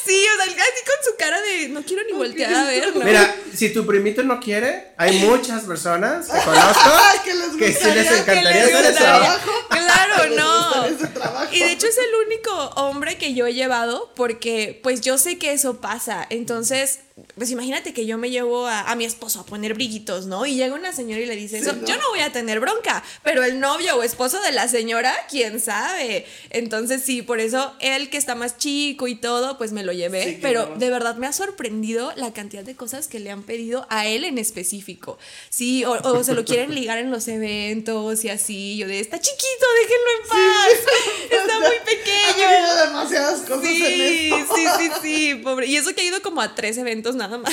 Sí, 0.04 0.26
o 0.26 0.36
sea, 0.36 0.52
así 0.52 0.84
con 0.84 1.12
su 1.12 1.16
cara 1.16 1.40
de 1.40 1.68
no 1.68 1.82
quiero 1.84 2.02
ni 2.04 2.12
voltear 2.12 2.52
a 2.52 2.64
ver, 2.64 2.94
¿no? 2.96 3.04
Mira, 3.04 3.34
si 3.54 3.72
tu 3.72 3.86
primito 3.86 4.22
no 4.22 4.40
quiere, 4.40 4.88
hay 4.96 5.20
muchas 5.20 5.62
personas 5.62 6.26
que 6.26 6.38
conozco 6.40 6.80
Ay, 6.84 7.18
que 7.24 7.34
les 7.34 7.50
que 7.56 7.72
sí 7.72 7.90
les 7.94 8.10
encantaría 8.10 8.66
que 8.66 8.72
les 8.72 8.74
hacer 8.74 8.94
trabajo. 8.96 9.50
Claro, 9.70 10.34
no. 10.36 10.66
gustaría 10.66 10.96
ese 10.96 11.06
trabajo. 11.06 11.54
Y 11.54 11.60
de 11.60 11.72
hecho 11.72 11.86
es 11.86 11.98
el 11.98 12.26
único 12.26 12.52
hombre 12.76 13.16
que 13.16 13.34
yo 13.34 13.46
he 13.46 13.54
llevado 13.54 14.12
porque 14.16 14.80
pues 14.82 15.02
yo 15.02 15.18
sé 15.18 15.38
que 15.38 15.52
eso 15.52 15.80
pasa. 15.80 16.26
Entonces, 16.30 17.00
pues 17.36 17.50
imagínate 17.50 17.92
que 17.94 18.06
yo 18.06 18.18
me 18.18 18.30
llevo 18.30 18.66
a, 18.66 18.82
a 18.90 18.94
mi 18.96 19.04
esposo 19.04 19.40
a 19.40 19.46
poner 19.46 19.74
brillitos, 19.74 20.26
¿no? 20.26 20.44
Y 20.46 20.54
llega 20.56 20.74
una 20.74 20.92
señora 20.92 21.20
y 21.22 21.26
le 21.26 21.36
dice 21.36 21.58
eso. 21.58 21.72
¿no? 21.72 21.86
Yo 21.86 21.96
no 21.96 22.08
voy 22.10 22.20
a 22.20 22.32
tener 22.32 22.60
bronca, 22.60 23.02
pero 23.22 23.42
el 23.44 23.60
novio 23.60 23.96
o 23.96 24.02
esposo 24.02 24.40
de 24.42 24.52
la 24.52 24.68
señora, 24.68 25.14
quién 25.30 25.60
sabe. 25.60 26.26
Entonces 26.50 27.02
sí, 27.02 27.22
por 27.22 27.40
eso 27.40 27.74
él 27.80 28.10
que 28.10 28.16
está 28.18 28.34
más 28.34 28.58
chico 28.58 29.08
y 29.08 29.14
todo, 29.14 29.58
pues 29.58 29.72
me 29.72 29.82
lo 29.82 29.92
llevé. 29.92 30.24
Sí, 30.24 30.38
pero 30.42 30.66
de 30.76 30.90
verdad 30.90 31.16
me 31.16 31.26
ha 31.26 31.32
sorprendido 31.32 32.12
la 32.16 32.32
cantidad 32.32 32.62
de 32.64 32.76
cosas 32.76 33.08
que 33.08 33.20
le 33.20 33.30
han 33.30 33.42
pedido 33.42 33.86
a 33.90 34.06
él 34.06 34.24
en 34.24 34.38
específico. 34.38 35.18
Sí, 35.48 35.84
o, 35.84 35.92
o 35.92 36.24
se 36.24 36.34
lo 36.34 36.44
quieren 36.44 36.74
ligar 36.74 36.98
en 36.98 37.10
los 37.10 37.28
eventos 37.28 38.24
y 38.24 38.28
así. 38.28 38.76
Yo 38.76 38.86
de, 38.88 39.00
está 39.00 39.18
chiquito, 39.20 39.66
déjenlo 39.82 40.10
en 40.22 40.28
paz. 40.28 40.92
Está 41.42 41.58
muy 41.60 41.76
Ha 41.76 41.84
pequeño. 41.84 42.48
vivido 42.48 42.76
demasiadas 42.86 43.40
cosas 43.40 43.62
Sí, 43.64 43.82
en 43.84 44.34
esto. 44.40 44.54
sí, 44.54 44.64
sí, 44.78 44.90
sí, 45.02 45.34
pobre. 45.36 45.66
Y 45.66 45.76
eso 45.76 45.94
que 45.94 46.02
ha 46.02 46.04
ido 46.04 46.20
como 46.22 46.40
a 46.40 46.54
tres 46.54 46.76
eventos 46.78 47.11
nada 47.14 47.38
más. 47.38 47.52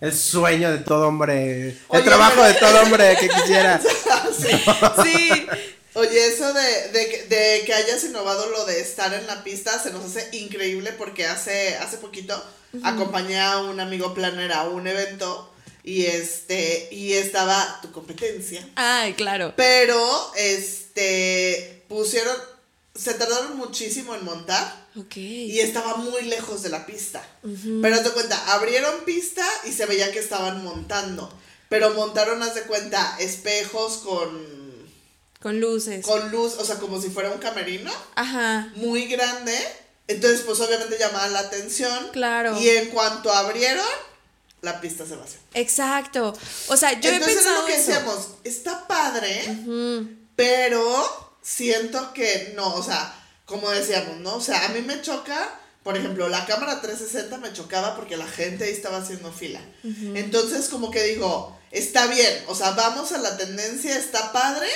El 0.00 0.12
sueño 0.12 0.72
de 0.72 0.78
todo 0.78 1.06
hombre. 1.08 1.68
El 1.68 1.78
Oye, 1.88 2.02
trabajo 2.02 2.32
pero- 2.36 2.48
de 2.48 2.54
todo 2.54 2.82
hombre 2.82 3.16
que 3.20 3.28
quisiera. 3.28 3.80
Sí. 5.02 5.46
Oye, 5.94 6.26
eso 6.26 6.52
de, 6.54 6.88
de, 6.92 7.08
que- 7.08 7.22
de 7.24 7.62
que 7.66 7.74
hayas 7.74 8.02
innovado 8.04 8.48
lo 8.50 8.64
de 8.64 8.80
estar 8.80 9.12
en 9.12 9.26
la 9.26 9.44
pista 9.44 9.78
se 9.80 9.90
nos 9.90 10.04
hace 10.04 10.28
increíble 10.36 10.92
porque 10.92 11.26
hace, 11.26 11.76
hace 11.76 11.98
poquito 11.98 12.42
acompañé 12.82 13.38
a 13.40 13.58
un 13.58 13.78
amigo 13.78 14.14
planner 14.14 14.52
a 14.52 14.64
un 14.64 14.86
evento 14.86 15.52
y 15.84 16.06
este 16.06 16.88
y 16.90 17.12
estaba 17.12 17.78
tu 17.82 17.92
competencia. 17.92 18.66
Ay, 18.76 19.12
claro. 19.12 19.52
Pero 19.56 20.32
este 20.36 21.84
pusieron 21.88 22.36
se 22.94 23.14
tardaron 23.14 23.56
muchísimo 23.56 24.14
en 24.14 24.24
montar 24.24 24.86
Ok. 24.96 25.16
y 25.16 25.60
estaba 25.60 25.96
muy 25.96 26.22
lejos 26.24 26.62
de 26.62 26.68
la 26.68 26.84
pista. 26.86 27.22
Pero 27.80 27.94
haz 27.94 28.04
de 28.04 28.10
cuenta, 28.10 28.52
abrieron 28.54 29.04
pista 29.04 29.46
y 29.64 29.72
se 29.72 29.86
veía 29.86 30.12
que 30.12 30.18
estaban 30.18 30.62
montando. 30.62 31.32
Pero 31.68 31.94
montaron, 31.94 32.42
haz 32.42 32.54
de 32.54 32.62
cuenta, 32.62 33.16
espejos 33.18 33.98
con 33.98 34.86
Con 35.40 35.58
luces. 35.60 36.04
con 36.04 36.30
luz, 36.30 36.54
o 36.58 36.64
sea, 36.66 36.76
como 36.78 37.00
si 37.00 37.08
fuera 37.08 37.30
un 37.30 37.38
camerino 37.38 37.90
Ajá. 38.14 38.70
muy 38.76 39.06
grande. 39.06 39.56
Entonces, 40.08 40.42
pues 40.42 40.60
obviamente 40.60 40.98
llamaba 40.98 41.28
la 41.28 41.38
atención. 41.38 42.10
Claro. 42.12 42.60
Y 42.60 42.68
en 42.68 42.90
cuanto 42.90 43.32
abrieron, 43.32 43.86
la 44.60 44.80
pista 44.82 45.06
se 45.06 45.16
vació. 45.16 45.38
Exacto. 45.54 46.36
O 46.68 46.76
sea, 46.76 47.00
yo 47.00 47.08
Entonces 47.08 47.32
he 47.32 47.40
pensado 47.40 47.60
lo 47.62 47.66
que 47.66 47.74
eso. 47.76 47.90
decíamos, 47.90 48.28
está 48.44 48.86
padre, 48.86 49.42
pero 50.36 51.31
siento 51.42 52.12
que 52.12 52.52
no, 52.54 52.74
o 52.74 52.82
sea, 52.82 53.14
como 53.44 53.68
decíamos, 53.70 54.18
¿no? 54.18 54.36
O 54.36 54.40
sea, 54.40 54.64
a 54.66 54.68
mí 54.70 54.80
me 54.80 55.02
choca, 55.02 55.50
por 55.82 55.96
ejemplo, 55.96 56.28
la 56.28 56.46
cámara 56.46 56.80
360 56.80 57.36
me 57.38 57.52
chocaba 57.52 57.96
porque 57.96 58.16
la 58.16 58.26
gente 58.26 58.64
ahí 58.64 58.72
estaba 58.72 58.98
haciendo 58.98 59.32
fila. 59.32 59.60
Entonces, 60.14 60.68
como 60.68 60.90
que 60.90 61.02
digo, 61.02 61.58
está 61.70 62.06
bien, 62.06 62.44
o 62.46 62.54
sea, 62.54 62.70
vamos 62.70 63.12
a 63.12 63.18
la 63.18 63.36
tendencia, 63.36 63.96
está 63.96 64.32
padre, 64.32 64.68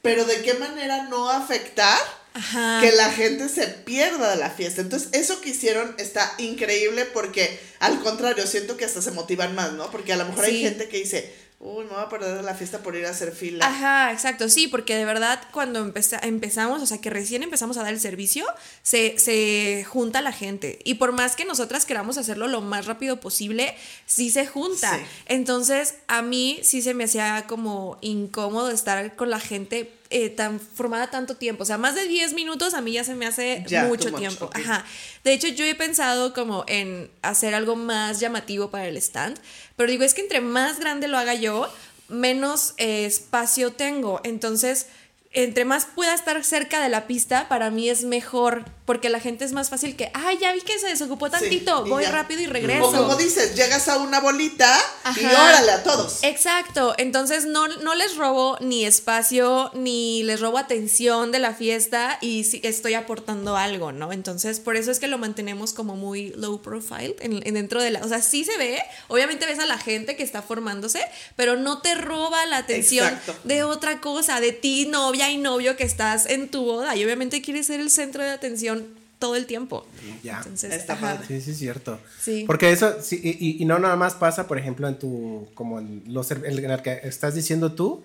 pero 0.00 0.24
de 0.24 0.42
qué 0.42 0.54
manera 0.54 1.04
no 1.04 1.28
afectar 1.28 1.98
Ajá. 2.34 2.80
que 2.80 2.92
la 2.92 3.10
gente 3.10 3.48
se 3.48 3.66
pierda 3.66 4.30
de 4.30 4.36
la 4.36 4.50
fiesta. 4.50 4.80
Entonces, 4.80 5.08
eso 5.12 5.40
que 5.40 5.50
hicieron 5.50 5.94
está 5.98 6.32
increíble 6.38 7.04
porque, 7.06 7.60
al 7.80 8.00
contrario, 8.00 8.46
siento 8.46 8.76
que 8.76 8.84
hasta 8.84 9.02
se 9.02 9.10
motivan 9.10 9.54
más, 9.54 9.72
¿no? 9.72 9.90
Porque 9.90 10.12
a 10.12 10.16
lo 10.16 10.24
mejor 10.24 10.44
hay 10.44 10.60
gente 10.60 10.88
que 10.88 10.98
dice, 10.98 11.34
uy, 11.64 11.84
me 11.84 11.90
voy 11.90 12.00
a 12.02 12.08
perder 12.08 12.36
de 12.36 12.42
la 12.42 12.54
fiesta 12.54 12.78
por 12.80 12.96
ir 12.96 13.06
a 13.06 13.10
hacer 13.10 13.30
fila. 13.32 13.64
Ajá, 13.64 14.12
exacto, 14.12 14.48
sí, 14.48 14.66
porque 14.66 14.96
de 14.96 15.04
verdad 15.04 15.40
cuando 15.52 15.78
empeza- 15.80 16.18
empezamos, 16.22 16.82
o 16.82 16.86
sea, 16.86 17.00
que 17.00 17.08
recién 17.08 17.44
empezamos 17.44 17.76
a 17.76 17.82
dar 17.84 17.92
el 17.92 18.00
servicio, 18.00 18.44
se, 18.82 19.16
se 19.18 19.86
junta 19.88 20.20
la 20.22 20.32
gente. 20.32 20.80
Y 20.84 20.94
por 20.94 21.12
más 21.12 21.36
que 21.36 21.44
nosotras 21.44 21.86
queramos 21.86 22.18
hacerlo 22.18 22.48
lo 22.48 22.60
más 22.62 22.86
rápido 22.86 23.20
posible, 23.20 23.76
sí 24.06 24.30
se 24.30 24.44
junta. 24.46 24.98
Sí. 24.98 25.04
Entonces, 25.26 25.94
a 26.08 26.20
mí 26.20 26.58
sí 26.64 26.82
se 26.82 26.94
me 26.94 27.04
hacía 27.04 27.44
como 27.46 27.96
incómodo 28.00 28.70
estar 28.72 29.14
con 29.14 29.30
la 29.30 29.38
gente 29.38 29.88
eh, 30.12 30.30
tan 30.30 30.60
formada 30.60 31.10
tanto 31.10 31.36
tiempo. 31.36 31.62
O 31.62 31.66
sea, 31.66 31.78
más 31.78 31.94
de 31.94 32.06
10 32.06 32.34
minutos 32.34 32.74
a 32.74 32.80
mí 32.80 32.92
ya 32.92 33.04
se 33.04 33.14
me 33.14 33.26
hace 33.26 33.64
Ya, 33.66 33.84
mucho 33.84 34.10
much, 34.10 34.20
tiempo. 34.20 34.50
Ajá. 34.52 34.84
De 35.24 35.32
hecho, 35.32 35.48
yo 35.48 35.64
he 35.64 35.74
pensado 35.74 36.32
como 36.34 36.64
en 36.68 37.10
hacer 37.22 37.54
algo 37.54 37.74
más 37.76 38.20
llamativo 38.20 38.70
para 38.70 38.86
el 38.86 38.96
stand, 38.96 39.38
pero 39.76 39.90
digo, 39.90 40.04
es 40.04 40.14
que 40.14 40.20
entre 40.20 40.40
más 40.40 40.78
grande 40.78 41.08
lo 41.08 41.18
haga 41.18 41.34
yo, 41.34 41.72
menos 42.08 42.74
eh, 42.76 43.06
espacio 43.06 43.72
tengo. 43.72 44.20
Entonces, 44.24 44.86
entre 45.34 45.64
más 45.64 45.86
pueda 45.86 46.14
estar 46.14 46.42
cerca 46.44 46.80
de 46.82 46.88
la 46.88 47.06
pista, 47.06 47.48
para 47.48 47.70
mí 47.70 47.88
es 47.88 48.04
mejor, 48.04 48.64
porque 48.84 49.08
la 49.08 49.18
gente 49.20 49.44
es 49.44 49.52
más 49.52 49.70
fácil 49.70 49.96
que, 49.96 50.10
ay, 50.12 50.38
ya 50.38 50.52
vi 50.52 50.60
que 50.60 50.78
se 50.78 50.88
desocupó 50.88 51.30
tantito, 51.30 51.84
voy 51.86 52.02
ya. 52.04 52.10
rápido 52.10 52.42
y 52.42 52.46
O 52.46 52.50
regreso. 52.50 52.90
como 52.92 53.16
dices, 53.16 53.54
llegas 53.54 53.88
a 53.88 53.96
una 53.98 54.20
bolita 54.20 54.78
y 55.16 55.24
órale 55.24 55.70
a 55.72 55.82
todos. 55.82 56.22
Exacto, 56.22 56.94
entonces 56.98 57.46
no, 57.46 57.66
no 57.68 57.94
les 57.94 58.16
robo 58.16 58.58
ni 58.60 58.84
espacio, 58.84 59.70
ni 59.74 60.22
les 60.24 60.40
robo 60.40 60.58
atención 60.58 61.32
de 61.32 61.38
la 61.38 61.54
fiesta 61.54 62.18
y 62.20 62.44
sí 62.44 62.60
estoy 62.64 62.94
aportando 62.94 63.56
algo, 63.56 63.92
¿no? 63.92 64.12
Entonces, 64.12 64.60
por 64.60 64.76
eso 64.76 64.90
es 64.90 64.98
que 64.98 65.06
lo 65.08 65.16
mantenemos 65.16 65.72
como 65.72 65.96
muy 65.96 66.30
low 66.36 66.60
profile 66.60 67.16
en, 67.20 67.46
en 67.46 67.54
dentro 67.54 67.80
de 67.82 67.90
la... 67.90 68.00
O 68.04 68.08
sea, 68.08 68.20
sí 68.20 68.44
se 68.44 68.58
ve, 68.58 68.82
obviamente 69.08 69.46
ves 69.46 69.60
a 69.60 69.66
la 69.66 69.78
gente 69.78 70.14
que 70.16 70.22
está 70.24 70.42
formándose, 70.42 71.00
pero 71.36 71.56
no 71.56 71.80
te 71.80 71.94
roba 71.94 72.44
la 72.46 72.58
atención 72.58 73.06
Exacto. 73.08 73.34
de 73.44 73.62
otra 73.62 74.00
cosa, 74.00 74.40
de 74.40 74.52
ti, 74.52 74.86
novia 74.86 75.21
y 75.30 75.38
novio 75.38 75.76
que 75.76 75.84
estás 75.84 76.26
en 76.26 76.48
tu 76.48 76.64
boda 76.64 76.96
y 76.96 77.04
obviamente 77.04 77.40
quieres 77.42 77.66
ser 77.66 77.80
el 77.80 77.90
centro 77.90 78.22
de 78.22 78.30
atención 78.30 78.86
todo 79.18 79.36
el 79.36 79.46
tiempo. 79.46 79.86
Ya. 80.24 80.38
Entonces, 80.38 80.72
Está 80.74 80.96
padre. 80.98 81.24
Sí, 81.28 81.40
sí, 81.40 81.52
es 81.52 81.58
cierto. 81.58 82.00
Sí. 82.20 82.44
Porque 82.46 82.72
eso, 82.72 82.96
sí, 83.00 83.20
y, 83.22 83.62
y- 83.62 83.64
no 83.66 83.78
nada 83.78 83.94
más 83.94 84.14
pasa, 84.14 84.48
por 84.48 84.58
ejemplo, 84.58 84.88
en 84.88 84.98
tu, 84.98 85.46
como 85.54 85.78
en, 85.78 86.02
los, 86.08 86.30
en 86.32 86.44
el 86.44 86.82
que 86.82 87.00
estás 87.04 87.34
diciendo 87.36 87.72
tú, 87.72 88.02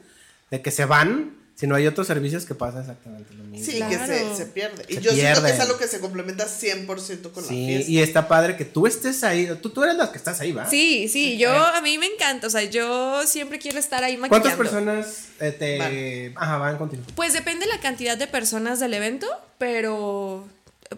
de 0.52 0.62
que 0.62 0.70
se 0.70 0.86
van, 0.86 1.36
sino 1.60 1.76
hay 1.76 1.88
otros 1.88 2.06
servicios 2.08 2.46
que 2.46 2.54
pasa 2.56 2.80
exactamente 2.82 3.34
lo 3.34 3.44
mismo. 3.44 3.66
Sí, 3.66 3.78
Claro. 3.78 4.06
que 4.06 4.06
se, 4.06 4.36
se 4.36 4.46
pierde. 4.46 4.86
Y 4.88 4.94
Se 4.96 5.02
yo 5.02 5.12
siento 5.12 5.44
que 5.44 5.50
es 5.50 5.60
algo 5.60 5.78
que 5.78 5.88
se 5.88 6.00
complementa 6.00 6.46
100% 6.48 7.32
con 7.32 7.44
la 7.44 7.50
Sí, 7.50 7.66
fiesta. 7.68 7.92
y 7.92 8.00
está 8.00 8.28
padre 8.28 8.56
que 8.56 8.64
tú 8.66 8.86
estés 8.88 9.24
ahí. 9.24 9.50
Tú, 9.62 9.72
tú 9.72 9.84
eres 9.84 9.96
la 9.96 10.12
que 10.12 10.18
estás 10.20 10.40
ahí, 10.40 10.52
¿va? 10.52 10.70
Sí, 10.70 11.08
sí, 11.08 11.38
yo 11.38 11.52
a 11.52 11.82
mí 11.82 11.98
me 11.98 12.06
encanta, 12.06 12.46
o 12.48 12.50
sea, 12.52 12.64
yo 12.64 13.26
siempre 13.26 13.58
quiero 13.60 13.80
estar 13.80 14.04
ahí 14.04 14.18
maquillando. 14.18 14.50
¿Cuántas 14.50 14.58
personas 14.58 15.26
eh, 15.40 15.52
te 15.52 16.34
ajá, 16.36 16.58
van 16.60 16.78
contigo? 16.78 17.02
Pues 17.16 17.34
depende 17.34 17.66
la 17.66 17.80
cantidad 17.80 18.18
de 18.18 18.28
personas 18.28 18.80
del 18.80 18.94
evento, 18.94 19.28
pero 19.58 20.48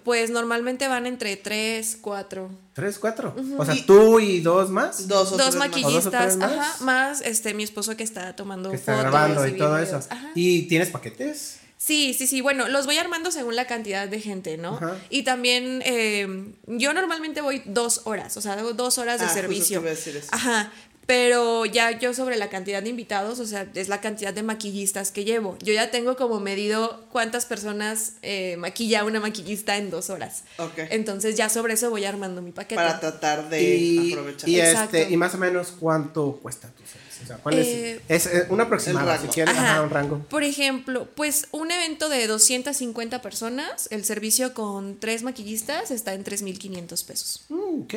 pues 0.03 0.29
normalmente 0.29 0.87
van 0.87 1.05
entre 1.05 1.35
3, 1.37 1.97
4. 2.01 2.49
¿Tres, 2.73 2.97
cuatro? 2.99 3.35
O 3.57 3.65
sea, 3.65 3.75
tú 3.85 4.19
y 4.19 4.39
dos 4.39 4.69
más. 4.69 5.07
Dos 5.07 5.33
o 5.33 5.37
Dos 5.37 5.49
tres 5.49 5.55
más. 5.55 5.67
¿O 5.67 5.71
dos 5.71 5.77
o 5.77 5.81
maquillistas, 5.83 6.37
más? 6.37 6.51
ajá, 6.51 6.83
más 6.83 7.21
este 7.21 7.53
mi 7.53 7.63
esposo 7.63 7.97
que 7.97 8.03
está 8.03 8.35
tomando 8.35 8.69
Que 8.69 8.77
está 8.77 8.95
fotos 8.95 9.11
grabando 9.11 9.47
y 9.47 9.57
todo 9.57 9.73
videos, 9.75 9.89
eso. 9.89 10.07
ajá. 10.09 10.29
¿Y 10.35 10.61
tienes 10.63 10.89
paquetes? 10.89 11.57
Sí, 11.77 12.13
sí, 12.13 12.27
sí. 12.27 12.41
Bueno, 12.41 12.67
los 12.69 12.85
voy 12.85 12.97
armando 12.97 13.31
según 13.31 13.55
la 13.55 13.65
cantidad 13.67 14.07
de 14.07 14.19
gente, 14.21 14.57
¿no? 14.57 14.75
Ajá. 14.75 14.97
Y 15.09 15.23
también 15.23 15.81
eh, 15.85 16.53
yo 16.67 16.93
normalmente 16.93 17.41
voy 17.41 17.61
dos 17.65 18.01
horas, 18.05 18.35
o 18.37 18.41
sea, 18.41 18.53
hago 18.53 18.73
dos 18.73 18.97
horas 18.97 19.19
de 19.19 19.25
Ah, 19.25 19.29
justo 19.29 19.41
servicio. 19.41 19.79
te 19.79 19.83
iba 19.85 19.91
a 19.91 19.95
decir 19.95 20.15
eso. 20.17 20.27
Ajá. 20.31 20.71
Pero 21.09 21.65
ya 21.65 21.97
yo 21.97 22.13
sobre 22.13 22.37
la 22.37 22.49
cantidad 22.51 22.83
de 22.83 22.89
invitados, 22.89 23.39
o 23.39 23.47
sea, 23.47 23.67
es 23.73 23.87
la 23.89 23.99
cantidad 23.99 24.31
de 24.31 24.43
maquillistas 24.43 25.09
que 25.09 25.25
llevo. 25.25 25.57
Yo 25.63 25.73
ya 25.73 25.89
tengo 25.89 26.15
como 26.15 26.39
medido 26.39 27.03
cuántas 27.11 27.47
personas 27.47 28.13
eh, 28.21 28.57
maquilla 28.57 29.03
una 29.03 29.19
maquillista 29.19 29.77
en 29.77 29.89
dos 29.89 30.11
horas. 30.11 30.43
Ok. 30.59 30.77
Entonces 30.91 31.33
ya 31.35 31.49
sobre 31.49 31.73
eso 31.73 31.89
voy 31.89 32.05
armando 32.05 32.43
mi 32.43 32.51
paquete. 32.51 32.75
Para 32.75 32.99
tratar 32.99 33.49
de 33.49 33.59
Y, 33.59 34.11
aprovechar. 34.13 34.47
y, 34.49 34.59
este, 34.59 35.09
y 35.09 35.17
más 35.17 35.33
o 35.33 35.39
menos 35.39 35.73
cuánto 35.79 36.33
cuesta 36.43 36.67
tu 36.67 36.83
servicio. 36.83 37.23
O 37.23 37.25
sea, 37.27 37.37
¿cuál 37.37 37.55
Eh, 37.57 38.01
es? 38.07 38.27
Es 38.27 38.33
eh, 38.33 38.45
un 38.49 38.61
aproximado, 38.61 39.19
si 39.19 39.27
quieres, 39.29 39.57
ajá, 39.57 39.81
un 39.81 39.89
rango. 39.89 40.19
Por 40.29 40.43
ejemplo, 40.43 41.07
pues 41.15 41.47
un 41.49 41.71
evento 41.71 42.07
de 42.07 42.27
250 42.27 43.21
personas, 43.23 43.87
el 43.89 44.05
servicio 44.05 44.53
con 44.53 44.99
tres 44.99 45.23
maquillistas 45.23 45.89
está 45.89 46.13
en 46.13 46.23
3.500 46.23 47.03
pesos. 47.05 47.45
Mm, 47.49 47.81
ok. 47.81 47.93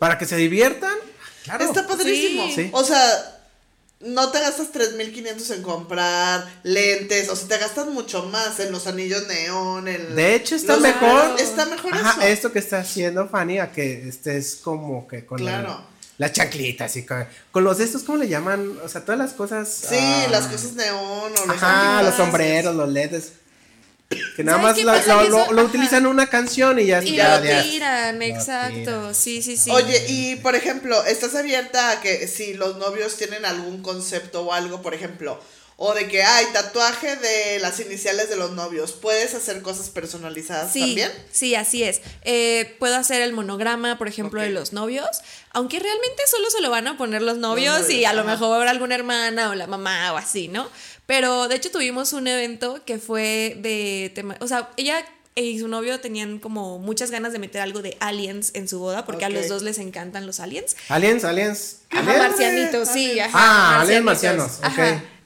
Para 0.00 0.18
que 0.18 0.26
se 0.26 0.34
diviertan. 0.36 0.94
Claro. 1.44 1.64
Está 1.64 1.86
padrísimo. 1.86 2.48
Sí. 2.54 2.70
O 2.72 2.82
sea, 2.82 3.30
no 4.00 4.30
te 4.30 4.40
gastas 4.40 4.68
3.500 4.72 5.54
en 5.54 5.62
comprar 5.62 6.46
lentes, 6.62 7.28
o 7.28 7.36
sea, 7.36 7.48
te 7.48 7.58
gastas 7.58 7.86
mucho 7.86 8.24
más 8.26 8.58
en 8.60 8.72
los 8.72 8.86
anillos 8.86 9.26
neón, 9.28 9.86
en... 9.88 10.14
De 10.16 10.34
hecho, 10.34 10.56
está 10.56 10.74
los- 10.74 10.82
mejor. 10.82 11.36
Está 11.38 11.66
mejor 11.66 11.94
Ajá, 11.94 12.12
eso. 12.24 12.32
esto 12.32 12.52
que 12.52 12.58
está 12.58 12.78
haciendo 12.80 13.28
Fanny, 13.28 13.58
a 13.60 13.70
que 13.72 14.08
estés 14.08 14.56
como 14.62 15.06
que 15.06 15.24
con 15.24 15.38
Claro. 15.38 15.70
el- 15.88 15.94
las 16.18 16.32
chanclitas 16.32 16.94
y 16.96 17.04
con, 17.04 17.26
con 17.50 17.64
los 17.64 17.80
estos, 17.80 18.02
¿cómo 18.04 18.18
le 18.18 18.28
llaman? 18.28 18.78
O 18.84 18.88
sea, 18.88 19.00
todas 19.04 19.18
las 19.18 19.32
cosas. 19.32 19.68
Sí, 19.68 19.96
ah, 19.98 20.26
las 20.30 20.46
cosas 20.46 20.72
neón 20.74 21.00
o 21.32 21.46
los 21.46 21.48
Ajá, 21.56 22.02
los 22.02 22.14
sombreros, 22.14 22.74
los 22.74 22.88
LEDs. 22.88 23.32
Que 24.36 24.44
nada 24.44 24.58
¿Sabes 24.60 24.84
más 24.84 25.04
qué 25.04 25.10
lo, 25.12 25.16
lo- 25.16 25.22
Que 25.24 25.28
lo- 25.30 25.42
eso- 25.42 25.52
lo 25.52 25.60
ajá. 25.60 25.68
utilizan 25.68 25.98
en 26.00 26.06
una 26.06 26.26
canción 26.28 26.78
y 26.78 26.86
ya 26.86 27.02
Y 27.02 27.14
ya, 27.16 27.38
lo 27.38 27.44
ya- 27.44 27.62
tiran, 27.62 28.18
lo 28.18 28.24
exacto. 28.24 28.74
tiran. 28.78 29.14
Sí, 29.14 29.42
sí, 29.42 29.56
sí. 29.56 29.70
Oye, 29.70 30.04
y 30.08 30.36
por 30.36 30.54
ejemplo, 30.54 31.04
¿estás 31.04 31.34
abierta 31.34 31.90
a 31.90 32.00
que 32.00 32.26
si 32.28 32.54
los 32.54 32.76
novios 32.76 33.16
tienen 33.16 33.44
algún 33.44 33.82
concepto 33.82 34.42
o 34.42 34.52
algo, 34.52 34.82
por 34.82 34.94
ejemplo, 34.94 35.40
o 35.76 35.92
de 35.92 36.06
que 36.06 36.22
hay 36.22 36.46
tatuaje 36.52 37.16
de 37.16 37.58
las 37.58 37.80
iniciales 37.80 38.28
de 38.28 38.36
los 38.36 38.52
novios, 38.52 38.92
¿puedes 38.92 39.34
hacer 39.34 39.60
cosas 39.60 39.90
personalizadas 39.90 40.72
Sí, 40.72 40.80
también? 40.80 41.10
sí, 41.32 41.56
así 41.56 41.82
es. 41.82 42.00
Eh, 42.22 42.76
puedo 42.78 42.94
hacer 42.94 43.22
el 43.22 43.32
monograma, 43.32 43.98
por 43.98 44.06
ejemplo, 44.06 44.40
de 44.40 44.50
los 44.50 44.72
novios, 44.72 45.08
aunque 45.50 45.80
realmente 45.80 46.22
solo 46.30 46.48
se 46.50 46.60
lo 46.60 46.70
van 46.70 46.86
a 46.86 46.96
poner 46.96 47.22
los 47.22 47.38
novios, 47.38 47.80
novios, 47.80 47.90
y 47.90 48.04
a 48.04 48.12
lo 48.12 48.22
mejor 48.22 48.68
alguna 48.68 48.94
hermana 48.94 49.50
o 49.50 49.56
la 49.56 49.66
mamá 49.66 50.12
o 50.12 50.16
así, 50.16 50.46
¿no? 50.46 50.70
Pero 51.06 51.48
de 51.48 51.56
hecho 51.56 51.70
tuvimos 51.70 52.12
un 52.12 52.26
evento 52.26 52.84
que 52.84 52.98
fue 52.98 53.56
de 53.58 54.10
tema, 54.14 54.36
o 54.40 54.46
sea, 54.46 54.70
ella 54.76 55.04
y 55.36 55.58
su 55.58 55.68
novio 55.68 55.98
tenían 56.00 56.38
como 56.38 56.78
muchas 56.78 57.10
ganas 57.10 57.32
de 57.32 57.40
meter 57.40 57.60
algo 57.60 57.82
de 57.82 57.96
aliens 58.00 58.52
en 58.54 58.68
su 58.68 58.78
boda, 58.78 59.04
porque 59.04 59.24
a 59.24 59.28
los 59.28 59.48
dos 59.48 59.62
les 59.62 59.78
encantan 59.78 60.26
los 60.26 60.38
aliens. 60.38 60.76
Aliens, 60.88 61.24
aliens. 61.24 61.80
Ajá, 61.90 62.02
aliens. 62.02 62.28
marcianitos, 62.28 62.88
sí, 62.88 63.18
ajá. 63.18 63.32
Ah, 63.34 63.80
aliens 63.80 64.04
marcianos, 64.04 64.60
ok. 64.62 64.78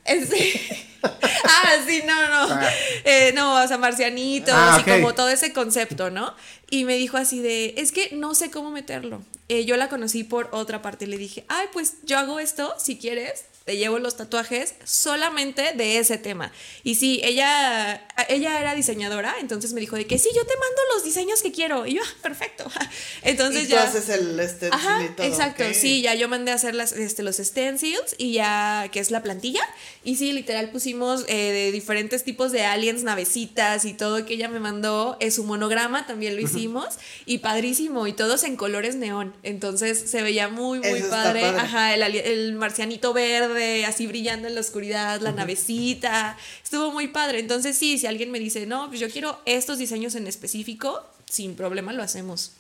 Ah, 1.01 1.77
sí, 1.87 2.03
no, 2.05 2.29
no. 2.29 2.55
Ah. 2.55 2.69
Eh, 3.05 3.33
no, 3.35 3.63
o 3.63 3.69
sea, 3.69 3.79
marcianitos 3.79 4.53
Ah, 4.53 4.83
y 4.85 4.91
como 4.91 5.15
todo 5.15 5.29
ese 5.29 5.53
concepto, 5.53 6.11
¿no? 6.11 6.35
Y 6.71 6.85
me 6.85 6.97
dijo 6.97 7.17
así 7.17 7.41
de, 7.41 7.75
es 7.77 7.93
que 7.93 8.11
no 8.13 8.35
sé 8.35 8.51
cómo 8.51 8.71
meterlo. 8.71 9.23
Eh, 9.49 9.65
yo 9.65 9.77
la 9.77 9.89
conocí 9.89 10.25
por 10.25 10.49
otra 10.53 10.83
parte 10.83 11.05
y 11.05 11.09
le 11.09 11.17
dije, 11.17 11.45
ay, 11.49 11.69
pues 11.73 11.95
yo 12.03 12.19
hago 12.19 12.41
esto, 12.41 12.75
si 12.79 12.99
quieres, 12.99 13.45
te 13.69 13.77
llevo 13.77 13.99
los 13.99 14.17
tatuajes 14.17 14.77
solamente 14.83 15.75
de 15.75 15.99
ese 15.99 16.17
tema. 16.17 16.51
Y 16.85 16.95
sí, 16.95 17.21
ella, 17.23 18.09
ella 18.31 18.59
era 18.59 18.75
diseñadora, 18.75 19.35
entonces 19.41 19.75
me 19.75 19.81
dijo 19.83 19.95
de 19.95 20.07
que 20.07 20.17
sí, 20.19 20.31
yo 20.35 20.41
te 20.47 20.55
mando 20.55 20.81
los 20.95 21.05
diseños 21.05 21.43
que 21.43 21.53
quiero. 21.53 21.85
Y 21.85 21.97
yo, 21.97 22.03
ah, 22.03 22.15
perfecto. 22.23 22.65
Entonces 23.23 23.65
y 23.65 23.67
tú 23.67 23.73
ya... 23.73 23.83
haces 23.83 24.09
el 24.09 24.41
este 24.41 24.71
Ajá, 24.73 25.05
y 25.05 25.09
todo, 25.15 25.27
exacto, 25.27 25.65
ok. 25.65 25.75
sí, 25.75 26.01
ya 26.01 26.15
yo 26.15 26.31
mandé 26.31 26.51
a 26.51 26.55
hacer 26.55 26.75
las, 26.75 26.93
este, 26.93 27.23
los 27.23 27.37
stencils 27.37 28.15
y 28.17 28.33
ya, 28.33 28.89
que 28.91 29.01
es 29.01 29.11
la 29.11 29.23
plantilla, 29.23 29.61
y 30.03 30.17
sí, 30.17 30.33
literal 30.33 30.71
pusimos 30.71 31.27
eh, 31.29 31.35
de 31.53 31.71
diferentes 31.71 32.25
tipos 32.25 32.51
de 32.53 32.65
aliens, 32.65 33.03
navecitas 33.03 33.85
y 33.85 33.93
todo 33.93 34.25
que 34.25 34.33
ella 34.33 34.49
me 34.49 34.61
mandó, 34.61 35.19
es 35.21 35.35
su 35.35 35.45
monograma 35.45 36.07
también 36.07 36.37
lo 36.37 36.41
hicimos, 36.41 36.95
y 37.27 37.39
padrísimo, 37.39 38.07
y 38.07 38.15
todos 38.15 38.45
en 38.45 38.57
colores 38.57 38.95
neón, 38.97 39.37
entonces 39.43 40.11
se 40.11 40.23
veía 40.23 40.49
muy, 40.49 40.79
muy 40.79 41.01
Eso 41.01 41.11
padre, 41.11 41.43
padre. 41.43 41.61
ajá, 41.61 41.95
el, 41.95 42.03
el 42.03 42.53
marcianito 42.55 43.13
verde, 43.13 43.58
así 43.87 44.07
brillando 44.07 44.49
en 44.49 44.55
la 44.55 44.61
oscuridad, 44.61 45.21
la 45.21 45.33
navecita, 45.33 46.37
estuvo 46.63 46.93
muy 46.93 47.09
padre, 47.09 47.41
entonces 47.41 47.77
sí, 47.77 47.99
si 47.99 48.07
alguien 48.07 48.31
me 48.31 48.39
dice, 48.39 48.67
no, 48.67 48.89
pues 48.89 49.01
yo 49.01 49.09
quiero 49.11 49.41
estos 49.45 49.79
diseños 49.79 50.15
en 50.15 50.27
específico, 50.27 51.05
sin 51.29 51.55
problema 51.55 51.93
lo 51.93 52.03
hacemos. 52.03 52.53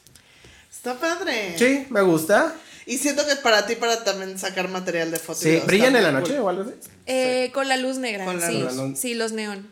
Está 0.70 0.98
padre. 0.98 1.58
Sí, 1.58 1.86
me 1.90 2.02
gusta. 2.02 2.54
Y 2.86 2.98
siento 2.98 3.26
que 3.26 3.36
para 3.36 3.66
ti, 3.66 3.74
para 3.76 4.04
también 4.04 4.38
sacar 4.38 4.68
material 4.68 5.10
de 5.10 5.18
fotos. 5.18 5.42
Sí, 5.42 5.60
¿brillan 5.66 5.94
en 5.96 6.02
la 6.02 6.12
noche 6.12 6.38
o 6.38 6.48
algo 6.48 6.62
así? 6.62 6.72
Eh, 7.06 7.50
Con 7.52 7.68
la 7.68 7.76
luz 7.76 7.98
negra, 7.98 8.24
Con 8.24 8.40
la 8.40 8.46
sí, 8.48 8.58
luz. 8.60 8.98
sí, 8.98 9.14
los 9.14 9.32
neón. 9.32 9.66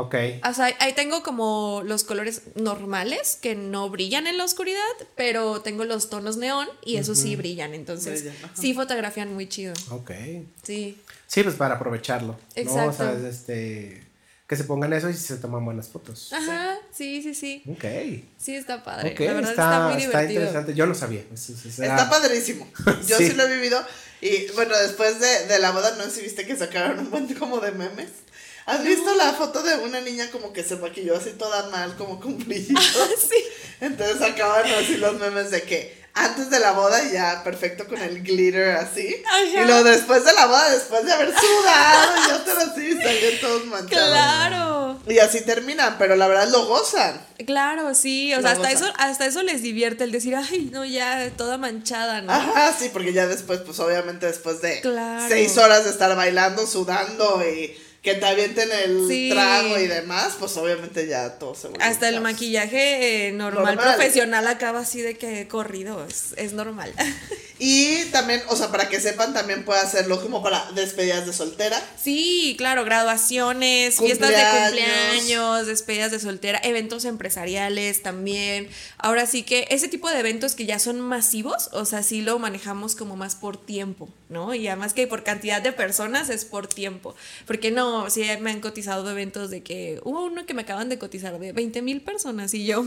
Ok. 0.00 0.14
O 0.48 0.52
sea, 0.54 0.74
ahí 0.80 0.92
tengo 0.94 1.22
como 1.22 1.82
los 1.84 2.04
colores 2.04 2.42
normales 2.56 3.38
que 3.40 3.54
no 3.54 3.88
brillan 3.90 4.26
en 4.26 4.38
la 4.38 4.44
oscuridad, 4.44 4.78
pero 5.16 5.60
tengo 5.60 5.84
los 5.84 6.10
tonos 6.10 6.36
neón 6.36 6.68
y 6.84 6.96
esos 6.96 7.18
sí 7.18 7.36
brillan, 7.36 7.74
entonces 7.74 8.22
Brillan, 8.22 8.44
ajá. 8.44 8.54
sí 8.60 8.74
fotografían 8.74 9.32
muy 9.34 9.48
chido. 9.48 9.72
Ok. 9.90 10.10
Sí. 10.62 10.98
Sí, 11.26 11.42
pues 11.42 11.54
para 11.56 11.76
aprovecharlo. 11.76 12.32
¿no? 12.56 12.62
O 12.62 12.72
sea, 12.74 12.84
Exacto. 12.86 13.26
este. 13.26 14.06
Que 14.46 14.56
se 14.56 14.64
pongan 14.64 14.92
eso 14.92 15.08
y 15.08 15.14
se 15.14 15.36
toman 15.36 15.64
buenas 15.64 15.88
fotos. 15.90 16.32
Ajá, 16.32 16.76
sí, 16.92 17.22
sí, 17.22 17.34
sí. 17.34 17.62
Ok. 17.68 17.84
Sí, 18.36 18.56
está 18.56 18.82
padre. 18.82 19.12
Ok, 19.12 19.20
la 19.20 19.32
verdad 19.34 19.50
está, 19.52 19.62
está, 19.62 19.80
muy 19.84 20.02
está 20.02 20.08
divertido. 20.22 20.40
interesante. 20.40 20.74
Yo 20.74 20.86
no 20.86 20.94
sabía. 20.96 21.22
Es- 21.32 21.50
es- 21.50 21.66
es- 21.66 21.78
Está 21.78 22.10
padrísimo. 22.10 22.66
Yo 23.06 23.16
sí. 23.16 23.28
Sí. 23.28 23.32
lo 23.34 23.44
he 23.44 23.54
vivido. 23.54 23.80
Y 24.20 24.48
bueno, 24.56 24.76
después 24.76 25.20
de, 25.20 25.46
de 25.46 25.58
la 25.60 25.70
boda, 25.70 25.94
no 25.96 26.02
sé 26.04 26.10
si 26.10 26.20
viste 26.22 26.44
que 26.46 26.56
sacaron 26.56 26.98
un 26.98 27.10
montón 27.10 27.36
como 27.38 27.60
de 27.60 27.70
memes. 27.70 28.08
¿Has 28.70 28.84
visto 28.84 29.14
la 29.14 29.32
foto 29.32 29.62
de 29.62 29.76
una 29.78 30.00
niña 30.00 30.30
como 30.30 30.52
que 30.52 30.62
se 30.62 30.76
maquilló 30.76 31.16
así 31.16 31.30
toda 31.30 31.68
mal, 31.70 31.96
como 31.96 32.20
con 32.20 32.38
brillitos? 32.38 32.84
sí. 33.28 33.36
Entonces 33.80 34.18
sacaban 34.18 34.64
así 34.72 34.96
los 34.96 35.18
memes 35.18 35.50
de 35.50 35.62
que 35.62 36.00
antes 36.12 36.50
de 36.50 36.58
la 36.58 36.72
boda 36.72 37.00
ya 37.12 37.42
perfecto 37.44 37.86
con 37.86 37.98
el 37.98 38.22
glitter 38.22 38.76
así. 38.76 39.22
Ajá. 39.26 39.62
Y 39.62 39.66
luego 39.66 39.84
después 39.84 40.24
de 40.24 40.32
la 40.34 40.46
boda, 40.46 40.70
después 40.70 41.04
de 41.04 41.12
haber 41.12 41.32
sudado 41.32 42.12
y 42.28 42.32
otro 42.32 42.58
así, 42.58 42.92
salían 43.00 43.40
todos 43.40 43.64
manchados. 43.66 44.08
Claro. 44.10 45.00
Y 45.06 45.18
así 45.18 45.40
terminan, 45.42 45.96
pero 45.98 46.14
la 46.16 46.28
verdad 46.28 46.48
lo 46.50 46.66
gozan. 46.66 47.20
Claro, 47.46 47.94
sí. 47.94 48.32
O 48.34 48.36
Lo 48.36 48.42
sea, 48.42 48.50
hasta 48.52 48.70
gozan. 48.72 48.88
eso, 48.88 48.94
hasta 48.98 49.26
eso 49.26 49.42
les 49.42 49.62
divierte 49.62 50.04
el 50.04 50.12
decir, 50.12 50.36
ay, 50.36 50.68
no, 50.72 50.84
ya 50.84 51.30
toda 51.36 51.56
manchada, 51.58 52.20
¿no? 52.20 52.32
Ajá, 52.32 52.74
sí, 52.78 52.90
porque 52.92 53.12
ya 53.12 53.26
después, 53.26 53.60
pues 53.60 53.78
obviamente 53.80 54.26
después 54.26 54.60
de 54.60 54.80
Claro. 54.80 55.24
seis 55.28 55.56
horas 55.58 55.84
de 55.84 55.90
estar 55.90 56.14
bailando, 56.16 56.66
sudando 56.66 57.42
y 57.48 57.74
que 58.02 58.14
te 58.14 58.24
avienten 58.24 58.68
el 58.72 59.06
Sí. 59.08 59.28
trago 59.30 59.78
y 59.78 59.86
demás, 59.86 60.36
pues 60.38 60.56
obviamente 60.56 61.06
ya 61.06 61.38
todo 61.38 61.54
se 61.54 61.68
vuelve 61.68 61.84
Hasta 61.84 62.08
el 62.08 62.20
maquillaje 62.22 63.28
eh, 63.28 63.32
normal, 63.32 63.76
Normal. 63.76 63.96
profesional 63.96 64.46
acaba 64.48 64.80
así 64.80 65.02
de 65.02 65.16
que 65.18 65.46
corrido, 65.48 66.06
es, 66.08 66.32
es 66.36 66.52
normal. 66.54 66.94
Y 67.62 68.06
también, 68.06 68.42
o 68.48 68.56
sea, 68.56 68.70
para 68.70 68.88
que 68.88 69.00
sepan, 69.00 69.34
también 69.34 69.66
puede 69.66 69.80
hacerlo 69.80 70.22
como 70.22 70.42
para 70.42 70.72
despedidas 70.72 71.26
de 71.26 71.34
soltera. 71.34 71.78
Sí, 72.02 72.54
claro, 72.56 72.86
graduaciones, 72.86 73.98
fiestas 73.98 74.30
de 74.30 74.36
Cumpleaños. 74.36 75.66
despedidas 75.66 76.10
de 76.10 76.20
soltera, 76.20 76.58
eventos 76.64 77.04
empresariales 77.04 78.02
también. 78.02 78.70
Ahora 78.96 79.26
sí 79.26 79.42
que 79.42 79.66
ese 79.68 79.88
tipo 79.88 80.08
de 80.08 80.20
eventos 80.20 80.54
que 80.54 80.64
ya 80.64 80.78
son 80.78 81.00
masivos, 81.00 81.68
o 81.72 81.84
sea, 81.84 82.02
sí 82.02 82.22
lo 82.22 82.38
manejamos 82.38 82.96
como 82.96 83.14
más 83.14 83.34
por 83.34 83.58
tiempo, 83.58 84.08
¿no? 84.30 84.54
Y 84.54 84.66
además 84.66 84.94
que 84.94 85.06
por 85.06 85.22
cantidad 85.22 85.60
de 85.60 85.72
personas 85.72 86.30
es 86.30 86.46
por 86.46 86.66
tiempo. 86.66 87.14
Porque 87.46 87.70
no, 87.70 88.08
sí, 88.08 88.24
me 88.40 88.52
han 88.52 88.62
cotizado 88.62 89.10
eventos 89.10 89.50
de 89.50 89.62
que 89.62 90.00
hubo 90.04 90.24
uno 90.24 90.46
que 90.46 90.54
me 90.54 90.62
acaban 90.62 90.88
de 90.88 90.98
cotizar 90.98 91.38
de 91.38 91.52
20 91.52 91.82
mil 91.82 92.00
personas 92.00 92.54
y 92.54 92.64
yo. 92.64 92.86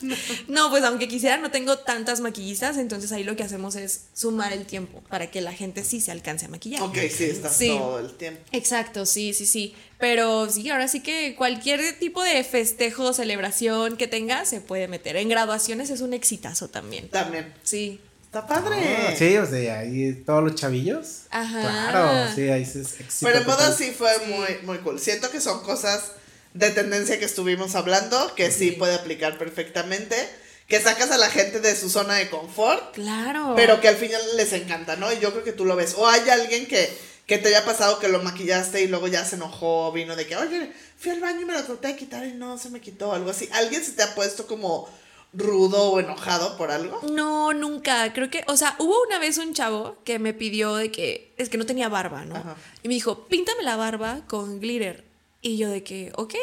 no, 0.48 0.70
pues 0.70 0.82
aunque 0.82 1.08
quisiera, 1.08 1.36
no 1.36 1.50
tengo 1.50 1.76
tantas 1.76 2.20
maquillistas, 2.20 2.78
entonces 2.78 3.12
ahí 3.12 3.22
lo 3.22 3.36
que 3.36 3.42
hacemos 3.42 3.76
es 3.76 4.06
sumar 4.14 4.52
el 4.52 4.64
tiempo 4.64 5.02
para 5.10 5.30
que 5.30 5.40
la 5.40 5.52
gente 5.52 5.84
sí 5.84 6.00
se 6.00 6.12
alcance 6.12 6.46
a 6.46 6.48
maquillar. 6.48 6.80
Ok, 6.82 6.96
sí, 7.14 7.24
estás 7.24 7.56
Sí. 7.56 7.68
todo 7.68 7.98
el 7.98 8.14
tiempo. 8.14 8.40
Exacto, 8.52 9.04
sí, 9.06 9.34
sí, 9.34 9.44
sí. 9.44 9.74
Pero 9.98 10.48
sí, 10.48 10.70
ahora 10.70 10.86
sí 10.88 11.00
que 11.00 11.34
cualquier 11.36 11.98
tipo 11.98 12.22
de 12.22 12.42
festejo, 12.44 13.12
celebración 13.12 13.96
que 13.96 14.06
tenga 14.06 14.44
se 14.44 14.60
puede 14.60 14.86
meter. 14.88 15.16
En 15.16 15.28
graduaciones 15.28 15.90
es 15.90 16.00
un 16.00 16.14
exitazo 16.14 16.68
también. 16.68 17.08
También. 17.08 17.52
Sí. 17.64 18.00
Está 18.24 18.46
padre. 18.46 18.76
Ah, 19.08 19.14
sí, 19.16 19.36
o 19.36 19.46
sea, 19.46 19.80
ahí 19.80 20.12
todos 20.26 20.42
los 20.42 20.54
chavillos. 20.56 21.22
Ajá. 21.30 21.60
Claro, 21.90 22.34
sí, 22.34 22.42
ahí 22.48 22.62
es 22.62 22.74
éxito 22.76 23.04
Pero 23.20 23.44
total. 23.44 23.74
sí 23.76 23.92
fue 23.96 24.10
muy, 24.26 24.58
muy 24.64 24.78
cool. 24.78 24.98
Siento 24.98 25.30
que 25.30 25.40
son 25.40 25.62
cosas 25.62 26.12
de 26.52 26.70
tendencia 26.70 27.18
que 27.18 27.24
estuvimos 27.24 27.74
hablando, 27.74 28.34
que 28.36 28.50
sí 28.52 28.72
puede 28.72 28.94
aplicar 28.94 29.38
perfectamente, 29.38 30.16
que 30.68 30.80
sacas 30.80 31.10
a 31.10 31.18
la 31.18 31.28
gente 31.30 31.60
de 31.60 31.76
su 31.76 31.90
zona 31.90 32.14
de 32.14 32.30
confort, 32.30 32.94
Claro. 32.94 33.52
pero 33.56 33.80
que 33.80 33.88
al 33.88 33.96
final 33.96 34.20
les 34.36 34.52
encanta, 34.52 34.96
¿no? 34.96 35.12
Y 35.12 35.18
yo 35.20 35.30
creo 35.32 35.44
que 35.44 35.52
tú 35.52 35.64
lo 35.64 35.76
ves. 35.76 35.94
O 35.98 36.08
hay 36.08 36.28
alguien 36.30 36.66
que, 36.66 36.88
que 37.26 37.38
te 37.38 37.48
haya 37.48 37.64
pasado 37.64 37.98
que 37.98 38.08
lo 38.08 38.22
maquillaste 38.22 38.82
y 38.82 38.88
luego 38.88 39.06
ya 39.08 39.24
se 39.24 39.36
enojó, 39.36 39.92
vino 39.92 40.16
de 40.16 40.26
que, 40.26 40.36
oye, 40.36 40.72
fui 40.98 41.10
al 41.10 41.20
baño 41.20 41.42
y 41.42 41.44
me 41.44 41.52
lo 41.52 41.62
traté 41.64 41.88
de 41.88 41.96
quitar 41.96 42.26
y 42.26 42.32
no 42.32 42.56
se 42.58 42.70
me 42.70 42.80
quitó, 42.80 43.12
algo 43.12 43.30
así. 43.30 43.48
¿Alguien 43.52 43.84
se 43.84 43.92
te 43.92 44.02
ha 44.02 44.14
puesto 44.14 44.46
como 44.46 44.88
rudo 45.34 45.90
o 45.90 46.00
enojado 46.00 46.56
por 46.56 46.70
algo? 46.70 47.00
No, 47.10 47.52
nunca. 47.52 48.12
Creo 48.14 48.30
que, 48.30 48.44
o 48.46 48.56
sea, 48.56 48.76
hubo 48.78 48.94
una 49.06 49.18
vez 49.18 49.36
un 49.38 49.52
chavo 49.52 49.96
que 50.04 50.18
me 50.18 50.32
pidió 50.32 50.76
de 50.76 50.90
que, 50.90 51.32
es 51.36 51.48
que 51.50 51.58
no 51.58 51.66
tenía 51.66 51.88
barba, 51.88 52.24
¿no? 52.24 52.36
Ajá. 52.36 52.56
Y 52.82 52.88
me 52.88 52.94
dijo, 52.94 53.24
píntame 53.26 53.62
la 53.64 53.76
barba 53.76 54.20
con 54.28 54.60
glitter. 54.60 55.04
Y 55.42 55.58
yo 55.58 55.68
de 55.68 55.82
que, 55.82 56.10
ok. 56.16 56.34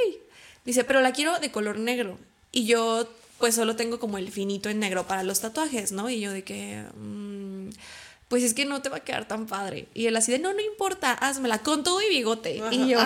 Dice, 0.66 0.84
pero 0.84 1.02
la 1.02 1.12
quiero 1.12 1.40
de 1.40 1.52
color 1.52 1.80
negro. 1.80 2.20
Y 2.52 2.66
yo, 2.66 3.08
pues 3.42 3.56
solo 3.56 3.76
tengo 3.76 4.00
como 4.00 4.18
el 4.18 4.32
finito 4.32 4.70
en 4.70 4.80
negro 4.80 5.06
para 5.06 5.24
los 5.24 5.42
tatuajes, 5.42 5.92
¿no? 5.92 6.10
Y 6.10 6.22
yo 6.22 6.32
de 6.32 6.46
que, 6.46 6.86
mm, 6.96 7.70
pues 8.30 8.44
es 8.44 8.54
que 8.54 8.64
no 8.64 8.82
te 8.82 8.88
va 8.88 8.98
a 8.98 9.00
quedar 9.02 9.28
tan 9.28 9.48
padre. 9.48 9.90
Y 9.94 10.06
él 10.06 10.16
así 10.16 10.32
de, 10.32 10.40
no, 10.40 10.54
no 10.54 10.62
importa, 10.62 11.12
házmela 11.12 11.60
con 11.60 11.84
todo 11.84 12.02
y 12.02 12.08
bigote. 12.08 12.62
Y 12.72 12.88
yo, 12.88 13.00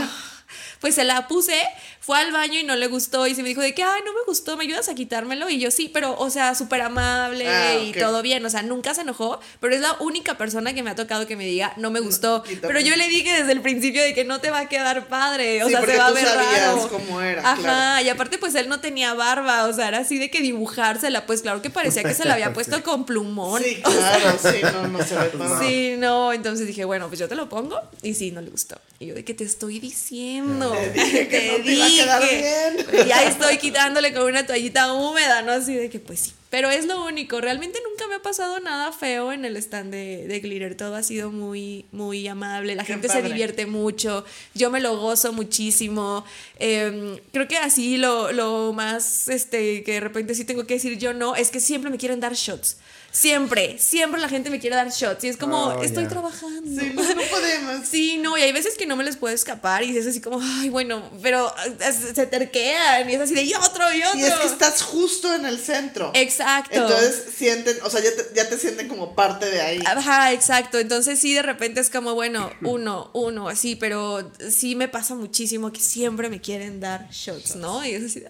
pues 0.79 0.95
se 0.95 1.03
la 1.03 1.27
puse, 1.27 1.59
fue 1.99 2.17
al 2.19 2.31
baño 2.31 2.59
y 2.59 2.63
no 2.63 2.75
le 2.75 2.87
gustó 2.87 3.25
y 3.27 3.35
se 3.35 3.41
me 3.43 3.49
dijo 3.49 3.61
de 3.61 3.73
que, 3.73 3.83
ay, 3.83 4.01
no 4.05 4.13
me 4.13 4.19
gustó, 4.27 4.57
¿me 4.57 4.63
ayudas 4.65 4.89
a 4.89 4.95
quitármelo? 4.95 5.49
Y 5.49 5.59
yo 5.59 5.71
sí, 5.71 5.89
pero, 5.93 6.15
o 6.19 6.29
sea, 6.29 6.53
súper 6.55 6.81
amable 6.81 7.47
Ah, 7.47 7.75
y 7.75 7.91
ok. 7.91 7.97
todo 7.99 8.21
bien, 8.21 8.45
o 8.45 8.49
sea, 8.49 8.61
nunca 8.63 8.93
se 8.93 9.01
enojó, 9.01 9.39
pero 9.59 9.73
es 9.75 9.81
la 9.81 9.93
única 9.99 10.37
persona 10.37 10.73
que 10.73 10.83
me 10.83 10.89
ha 10.91 10.95
tocado 10.95 11.25
que 11.27 11.35
me 11.35 11.45
diga, 11.45 11.73
no 11.77 11.91
me 11.91 11.99
gustó. 11.99 12.43
pero 12.61 12.79
yo 12.79 12.95
le 12.95 13.07
dije 13.07 13.31
desde 13.33 13.51
el 13.51 13.61
principio 13.61 14.01
de 14.03 14.13
que 14.13 14.23
no 14.25 14.39
te 14.39 14.49
va 14.51 14.59
a 14.59 14.69
quedar 14.69 15.07
padre, 15.07 15.63
o 15.63 15.67
Sí, 15.67 15.71
sea, 15.73 15.85
se 15.85 15.97
va 15.97 16.07
a 16.07 16.11
ver 16.11 16.25
raro. 16.25 16.87
cómo 16.89 17.21
era, 17.21 17.41
Ajá, 17.51 17.61
claro. 17.61 18.05
y 18.05 18.09
aparte 18.09 18.37
pues 18.37 18.53
él 18.55 18.69
no 18.69 18.79
tenía 18.79 19.13
barba, 19.13 19.65
o 19.65 19.73
sea, 19.73 19.87
era 19.87 19.99
así 19.99 20.17
de 20.17 20.29
que 20.29 20.41
dibujársela, 20.41 21.25
pues 21.25 21.41
claro 21.41 21.61
que 21.61 21.69
parecía 21.69 22.03
que 22.03 22.13
se 22.13 22.25
la 22.25 22.33
había 22.35 22.53
puesto 22.53 22.75
Sí. 22.77 22.81
con 22.83 23.05
plumón. 23.05 23.61
Sí, 23.63 23.75
claro, 23.83 24.37
sí, 24.41 24.59
no, 24.61 24.87
no 24.87 25.03
se 25.03 25.15
ve 25.15 25.25
todo. 25.29 25.59
Sí, 25.61 25.95
no, 25.97 26.33
entonces 26.33 26.67
dije, 26.67 26.85
bueno, 26.85 27.07
pues 27.07 27.19
yo 27.19 27.27
te 27.27 27.35
lo 27.35 27.47
pongo 27.49 27.79
y 28.01 28.13
sí, 28.13 28.31
no 28.31 28.41
le 28.41 28.49
gustó. 28.49 28.79
Y 28.99 29.07
yo 29.07 29.13
de 29.15 29.23
que 29.25 29.33
te 29.33 29.43
estoy 29.43 29.79
diciendo. 29.79 30.44
Te 30.71 30.89
dije 30.91 31.27
que 31.27 31.57
no 31.57 31.63
te 31.63 31.73
iba 31.73 32.15
a 32.15 32.19
bien. 32.19 33.07
Ya 33.07 33.23
estoy 33.23 33.57
quitándole 33.57 34.13
con 34.13 34.23
una 34.23 34.45
toallita 34.45 34.93
húmeda, 34.93 35.41
¿no? 35.41 35.51
Así 35.51 35.75
de 35.75 35.89
que 35.89 35.99
pues 35.99 36.19
sí. 36.19 36.33
Pero 36.49 36.69
es 36.69 36.85
lo 36.85 37.03
único, 37.05 37.41
realmente 37.41 37.79
nunca 37.83 38.07
me 38.07 38.15
ha 38.15 38.21
pasado 38.21 38.59
nada 38.61 38.93
feo 38.93 39.33
en 39.33 39.43
el 39.43 39.57
stand 39.57 39.91
de, 39.91 40.25
de 40.25 40.39
Glitter. 40.39 40.75
Todo 40.75 40.95
ha 40.95 41.03
sido 41.03 41.29
muy, 41.29 41.85
muy 41.91 42.25
amable. 42.29 42.75
La 42.75 42.85
Qué 42.85 42.93
gente 42.93 43.09
se 43.09 43.21
divierte 43.21 43.65
mucho. 43.65 44.23
Yo 44.53 44.69
me 44.69 44.79
lo 44.79 44.97
gozo 44.97 45.33
muchísimo. 45.33 46.23
Eh, 46.59 47.19
creo 47.33 47.47
que 47.49 47.57
así 47.57 47.97
lo, 47.97 48.31
lo 48.31 48.71
más 48.71 49.27
este, 49.27 49.83
que 49.83 49.93
de 49.93 49.99
repente 49.99 50.33
sí 50.33 50.45
tengo 50.45 50.65
que 50.65 50.75
decir 50.75 50.97
yo 50.97 51.13
no 51.13 51.35
es 51.35 51.49
que 51.49 51.59
siempre 51.59 51.91
me 51.91 51.97
quieren 51.97 52.21
dar 52.21 52.33
shots. 52.33 52.77
Siempre, 53.15 53.77
siempre 53.79 54.19
la 54.19 54.27
gente 54.27 54.49
me 54.49 54.59
quiere 54.59 54.75
dar 54.75 54.89
shots. 54.89 55.23
Y 55.23 55.29
es 55.29 55.37
como, 55.37 55.67
Oh, 55.67 55.81
estoy 55.81 56.05
trabajando. 56.05 56.81
Sí, 56.81 56.91
no, 56.93 57.01
no 57.01 57.21
podemos. 57.21 57.87
Sí, 57.95 58.17
no, 58.17 58.37
y 58.37 58.41
hay 58.41 58.51
veces 58.51 58.75
que 58.77 58.85
no 58.85 58.97
me 58.97 59.05
les 59.05 59.15
puedo 59.15 59.33
escapar 59.33 59.83
y 59.83 59.97
es 59.97 60.05
así 60.05 60.19
como, 60.19 60.41
ay, 60.41 60.67
bueno, 60.69 61.01
pero 61.21 61.53
eh, 61.65 61.93
se 62.13 62.25
terquean 62.25 63.09
y 63.09 63.13
es 63.13 63.21
así 63.21 63.33
de 63.33 63.43
y 63.43 63.53
otro 63.53 63.85
y 63.93 64.03
otro. 64.03 64.19
Y 64.19 64.23
es 64.23 64.33
que 64.33 64.47
estás 64.47 64.81
justo 64.81 65.33
en 65.33 65.45
el 65.45 65.59
centro. 65.59 66.11
Exacto. 66.13 66.75
Entonces 66.75 67.23
sienten, 67.37 67.77
o 67.83 67.89
sea, 67.89 68.01
ya 68.03 68.13
te, 68.13 68.35
ya 68.35 68.49
te 68.49 68.57
sienten 68.57 68.89
como 68.89 69.15
parte 69.15 69.49
de 69.49 69.61
ahí. 69.61 69.79
Ajá, 69.85 70.33
exacto. 70.33 70.77
Entonces 70.77 71.17
sí, 71.17 71.33
de 71.33 71.41
repente 71.41 71.79
es 71.79 71.89
como, 71.89 72.15
bueno, 72.15 72.51
uno, 72.63 73.11
uno, 73.13 73.47
así, 73.47 73.77
pero 73.77 74.29
sí 74.49 74.75
me 74.75 74.89
pasa 74.89 75.15
muchísimo 75.15 75.71
que 75.71 75.79
siempre 75.79 76.29
me 76.29 76.41
quieren 76.41 76.81
dar 76.81 77.09
shots, 77.11 77.55
¿no? 77.55 77.85
Y 77.85 77.91
es 77.91 78.03
así, 78.03 78.19
de, 78.19 78.29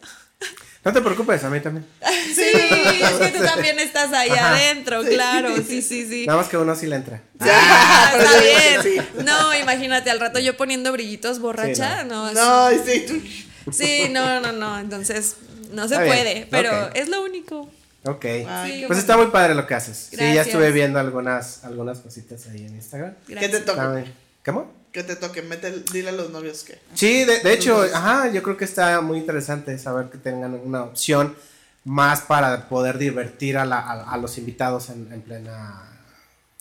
No 0.86 0.93
te 0.93 1.01
preocupes, 1.01 1.43
a 1.43 1.49
mí 1.49 1.60
también. 1.60 1.84
sí, 2.36 2.43
es 2.43 3.13
que 3.13 3.38
tú 3.38 3.43
también 3.43 3.79
estás 3.79 4.13
ahí 4.13 4.29
Ajá. 4.29 4.51
adentro, 4.51 5.03
claro, 5.03 5.55
sí, 5.67 5.81
sí, 5.81 6.08
sí. 6.08 6.27
Nada 6.27 6.38
más 6.38 6.47
que 6.47 6.58
uno 6.58 6.75
sí 6.75 6.86
le 6.86 6.97
entra. 6.97 7.21
Ah, 7.39 8.13
está 8.19 8.84
bien. 8.84 9.08
No, 9.25 9.55
imagínate, 9.55 10.12
al 10.12 10.19
rato 10.19 10.38
yo 10.38 10.55
poniendo 10.55 10.91
brillitos 10.91 11.39
borracha, 11.39 12.01
Sí, 12.03 12.08
no, 12.08 12.31
No, 12.34 12.69
sí. 12.69 13.43
Sí, 13.71 14.08
no, 14.12 14.39
no, 14.39 14.51
no. 14.51 14.77
Entonces, 14.77 15.38
no 15.71 15.88
se 15.88 15.95
Está 15.95 16.03
bien, 16.03 16.15
puede, 16.15 16.47
pero 16.51 16.93
es 16.93 17.10
lo 17.10 17.23
único. 17.23 17.67
Ok. 18.03 18.25
Ay, 18.47 18.81
Sí, 18.81 18.84
Pues 18.86 18.99
está 18.99 19.17
muy 19.17 19.27
padre 19.27 19.55
lo 19.55 19.65
que 19.65 19.73
haces. 19.73 20.10
Sí, 20.12 20.17
ya 20.17 20.43
estuve 20.43 20.71
viendo 20.71 20.99
algunas, 20.99 21.63
algunas 21.63 21.99
cositas 21.99 22.45
ahí 22.45 22.63
en 22.63 22.75
Instagram. 22.75 23.15
¿Qué 23.27 23.49
te 23.49 23.60
toca? 23.62 24.03
¿Cómo? 24.45 24.71
Que 24.95 25.03
te 25.03 25.17
toque, 25.17 25.41
mete, 25.41 25.84
dile 25.91 26.08
a 26.08 26.12
los 26.13 26.29
novios 26.29 26.63
que. 26.63 26.79
Sí, 26.93 27.25
de, 27.25 27.39
de 27.39 27.53
hecho, 27.53 27.81
ajá, 27.93 28.31
yo 28.31 28.41
creo 28.41 28.55
que 28.55 28.63
está 28.63 29.01
muy 29.01 29.17
interesante 29.17 29.77
saber 29.77 30.05
que 30.10 30.17
tengan 30.17 30.53
una 30.53 30.84
opción 30.84 31.36
más 31.84 32.21
para 32.21 32.69
poder 32.69 32.97
divertir 32.97 33.58
a, 33.58 33.65
la- 33.65 33.79
a- 33.81 34.12
a 34.13 34.17
los 34.17 34.38
invitados 34.38 34.89
en, 34.89 35.12
en 35.12 35.21
plena 35.21 35.81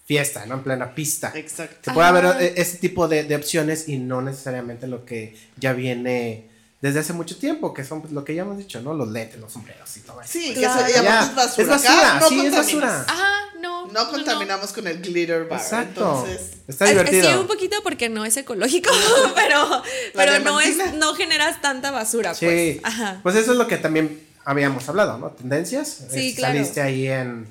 fiesta, 0.05 0.45
¿no? 0.47 0.55
En 0.55 0.63
plena 0.65 0.95
pista. 0.97 1.31
Exacto. 1.35 1.77
Que 1.83 1.91
pueda 1.93 2.09
Ajá. 2.09 2.19
haber 2.31 2.43
eh, 2.43 2.55
ese 2.57 2.79
tipo 2.79 3.07
de, 3.07 3.23
de 3.23 3.37
opciones 3.37 3.89
y 3.89 3.99
no 3.99 4.21
necesariamente 4.21 4.89
lo 4.89 5.05
que 5.05 5.37
ya 5.57 5.73
viene 5.73 6.51
desde 6.85 7.01
hace 7.01 7.15
mucho 7.15 7.37
tiempo, 7.39 7.73
que 7.73 7.83
son 7.83 8.03
pues, 8.03 8.13
lo 8.13 8.25
que 8.25 8.35
ya 8.35 8.43
hemos 8.43 8.59
dicho, 8.59 8.79
¿no? 8.83 8.93
Los 8.93 9.09
lentes, 9.09 9.41
los 9.41 9.51
sombreros 9.51 9.97
y 9.97 10.01
todo 10.01 10.21
eso. 10.21 10.31
Sí, 10.31 10.53
Claro. 10.55 10.85
que 10.85 10.91
eso, 10.91 11.01
y 11.01 11.03
Ya, 11.05 11.21
es 11.25 11.35
basura. 11.35 11.63
es 11.63 11.69
basura, 11.71 12.17
Acá 12.17 12.21
no 12.21 12.29
sí, 12.29 12.47
es 12.47 12.53
basura. 12.53 13.05
Ajá, 13.09 13.33
no. 13.61 13.87
No 13.87 14.11
contaminamos 14.11 14.73
con 14.73 14.87
el 14.87 15.01
glitter 15.01 15.49
bar. 15.49 15.59
Exacto. 15.61 16.27
Entonces, 16.27 16.59
Está 16.69 16.85
divertido. 16.85 17.31
Sí, 17.31 17.35
un 17.39 17.47
poquito 17.47 17.77
porque 17.83 18.09
no 18.11 18.27
es 18.27 18.37
ecológico, 18.37 18.91
pero, 19.35 19.83
pero 20.15 20.39
no 20.41 20.61
es, 20.61 20.77
no 20.97 21.15
generas 21.15 21.63
tanta 21.63 21.91
basura, 21.91 22.35
Sí, 22.35 22.45
pues. 22.45 22.79
Ajá. 22.83 23.21
pues 23.23 23.35
eso 23.37 23.53
es 23.53 23.57
lo 23.59 23.67
que 23.67 23.79
también 23.79 24.21
habíamos 24.45 24.87
hablado, 24.89 25.17
¿no? 25.17 25.31
Tendencias. 25.31 25.89
Sí, 26.11 26.29
Este, 26.29 26.35
claro. 26.35 26.55
Saliste 26.55 26.83
ahí 26.83 27.07
en, 27.09 27.47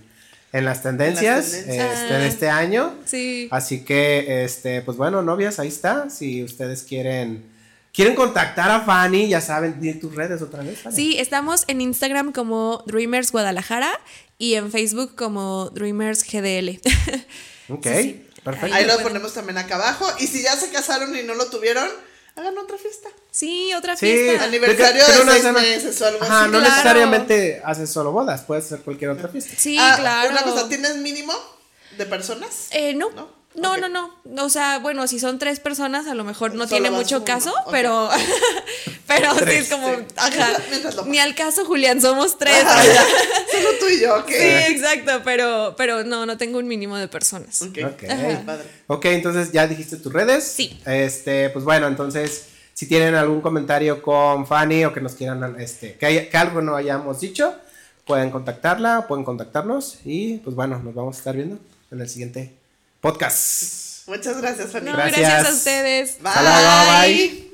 en 0.52 0.66
las 0.66 0.84
tendencias, 0.84 1.50
tendencias. 1.52 2.00
este, 2.02 2.14
Ah. 2.14 2.18
de 2.20 2.28
este 2.28 2.50
año. 2.52 2.94
Sí. 3.06 3.48
Así 3.50 3.84
que, 3.84 4.44
este, 4.44 4.84
pues 4.84 4.96
bueno, 4.98 5.24
novias, 5.24 5.58
ahí 5.58 5.70
está. 5.70 6.12
Si 6.12 6.44
ustedes 6.44 6.84
quieren, 6.84 7.52
quieren 7.94 8.16
contactar 8.16 8.70
a 8.72 8.82
Fanny, 8.82 9.30
ya 9.30 9.40
saben, 9.40 9.80
di 9.80 9.94
tus 9.94 10.14
redes 10.16 10.42
otra 10.42 10.64
vez. 10.64 10.80
Fanny. 10.82 10.96
Sí, 10.96 11.20
estamos 11.20 11.64
en 11.68 11.80
Instagram 11.82 12.32
como 12.34 12.84
Dreamers 12.88 13.32
Guadalajara 13.32 13.92
y 14.38 14.56
en 14.56 14.72
Facebook 14.72 15.16
como 15.16 15.70
Dreamers 15.70 16.24
GDL. 16.30 16.80
Ok, 17.70 17.86
Sí, 17.88 17.94
sí. 18.04 18.28
perfecto. 18.44 18.76
ahí 18.76 18.84
lo 18.86 18.94
bueno. 18.96 19.08
ponemos 19.08 19.34
también 19.34 19.58
acá 19.58 19.76
abajo. 19.76 20.06
Y 20.20 20.28
si 20.28 20.44
ya 20.44 20.54
se 20.58 20.70
casaron 20.70 21.16
y 21.16 21.24
no 21.24 21.34
lo 21.34 21.46
tuvieron, 21.50 21.88
hagan 22.36 22.58
otra 22.58 22.78
fiesta. 22.78 23.08
Sí, 23.32 23.72
otra 23.74 23.96
Sí, 23.96 24.06
fiesta. 24.06 24.44
Aniversario 24.44 25.02
pero 25.08 25.24
de 25.24 25.32
seis 25.32 25.54
meses 25.54 26.02
o 26.02 26.08
algo 26.08 26.24
Ajá, 26.24 26.42
así. 26.42 26.52
no 26.52 26.60
Claro. 26.60 26.70
necesariamente 26.70 27.62
haces 27.64 27.90
solo 27.90 28.12
bodas, 28.12 28.42
puedes 28.42 28.66
hacer 28.66 28.80
cualquier 28.82 29.12
otra 29.12 29.30
fiesta. 29.30 29.54
Sí, 29.58 29.78
Ah, 29.80 29.96
claro. 29.98 30.32
Una 30.32 30.42
cosa, 30.44 30.68
¿tienes 30.68 30.98
mínimo 30.98 31.34
de 31.98 32.06
personas? 32.06 32.68
Eh, 32.72 32.94
no. 32.96 33.12
¿No? 33.12 33.30
No, 33.56 33.78
no, 33.78 33.88
no. 33.88 34.12
O 34.44 34.50
sea, 34.50 34.80
bueno, 34.80 35.06
si 35.08 35.20
son 35.20 35.38
tres 35.40 35.60
personas, 35.60 36.08
a 36.08 36.16
lo 36.16 36.24
mejor 36.24 36.52
no 36.56 36.66
Solo 36.68 36.70
tiene 36.70 36.90
mucho 36.92 37.18
uno, 37.18 37.26
caso, 37.26 37.54
pero, 37.72 38.10
pero 39.08 39.34
sí 39.36 39.52
es 39.52 39.70
como, 39.70 39.88
sí. 39.90 40.02
ajá. 40.16 40.50
Ni 41.06 41.20
al 41.20 41.36
caso, 41.36 41.66
Julián, 41.66 42.02
somos 42.02 42.38
tres. 42.38 42.56
Solo 43.52 43.70
tú 43.80 43.88
y 43.90 44.02
yo, 44.02 44.16
ok. 44.18 44.28
Sí, 44.30 44.36
exacto, 44.38 45.22
pero, 45.24 45.76
pero 45.78 46.04
no, 46.04 46.26
no 46.26 46.38
tengo 46.38 46.58
un 46.60 46.68
mínimo 46.68 46.98
de 46.98 47.08
personas. 47.08 47.62
Ok. 47.62 47.78
Ok. 47.86 48.04
Padre. 48.46 48.64
Ok, 48.88 49.06
entonces 49.06 49.52
ya 49.52 49.68
dijiste 49.68 49.98
tus 49.98 50.12
redes. 50.12 50.44
Sí. 50.46 50.80
Este, 50.86 51.50
pues 51.52 51.64
bueno, 51.64 51.88
entonces, 51.88 52.46
si 52.74 52.88
tienen 52.88 53.14
algún 53.16 53.42
comentario 53.42 54.02
con 54.02 54.48
Fanny 54.48 54.86
o 54.86 54.94
que 54.94 55.02
nos 55.02 55.14
quieran, 55.14 55.60
este, 55.60 55.94
que, 55.98 56.06
haya- 56.08 56.30
que 56.30 56.38
algo 56.38 56.62
no 56.62 56.76
hayamos 56.76 57.20
dicho, 57.20 57.54
pueden 58.06 58.32
contactarla, 58.32 59.06
pueden 59.08 59.24
contactarnos 59.24 60.00
y 60.06 60.38
pues 60.40 60.56
bueno, 60.56 60.80
nos 60.80 60.94
vamos 60.96 61.16
a 61.16 61.20
estar 61.20 61.36
viendo 61.36 61.60
en 61.92 62.02
el 62.02 62.10
siguiente 62.10 62.54
podcast. 63.04 64.08
Muchas 64.08 64.38
gracias, 64.42 64.72
Fanny. 64.72 64.90
No, 64.90 64.98
Gracias. 64.98 65.20
gracias 65.20 65.48
a 65.48 65.56
ustedes. 65.56 66.18
Bye. 66.22 66.30
Hasta 66.30 66.42
luego, 66.42 67.02
bye. 67.02 67.53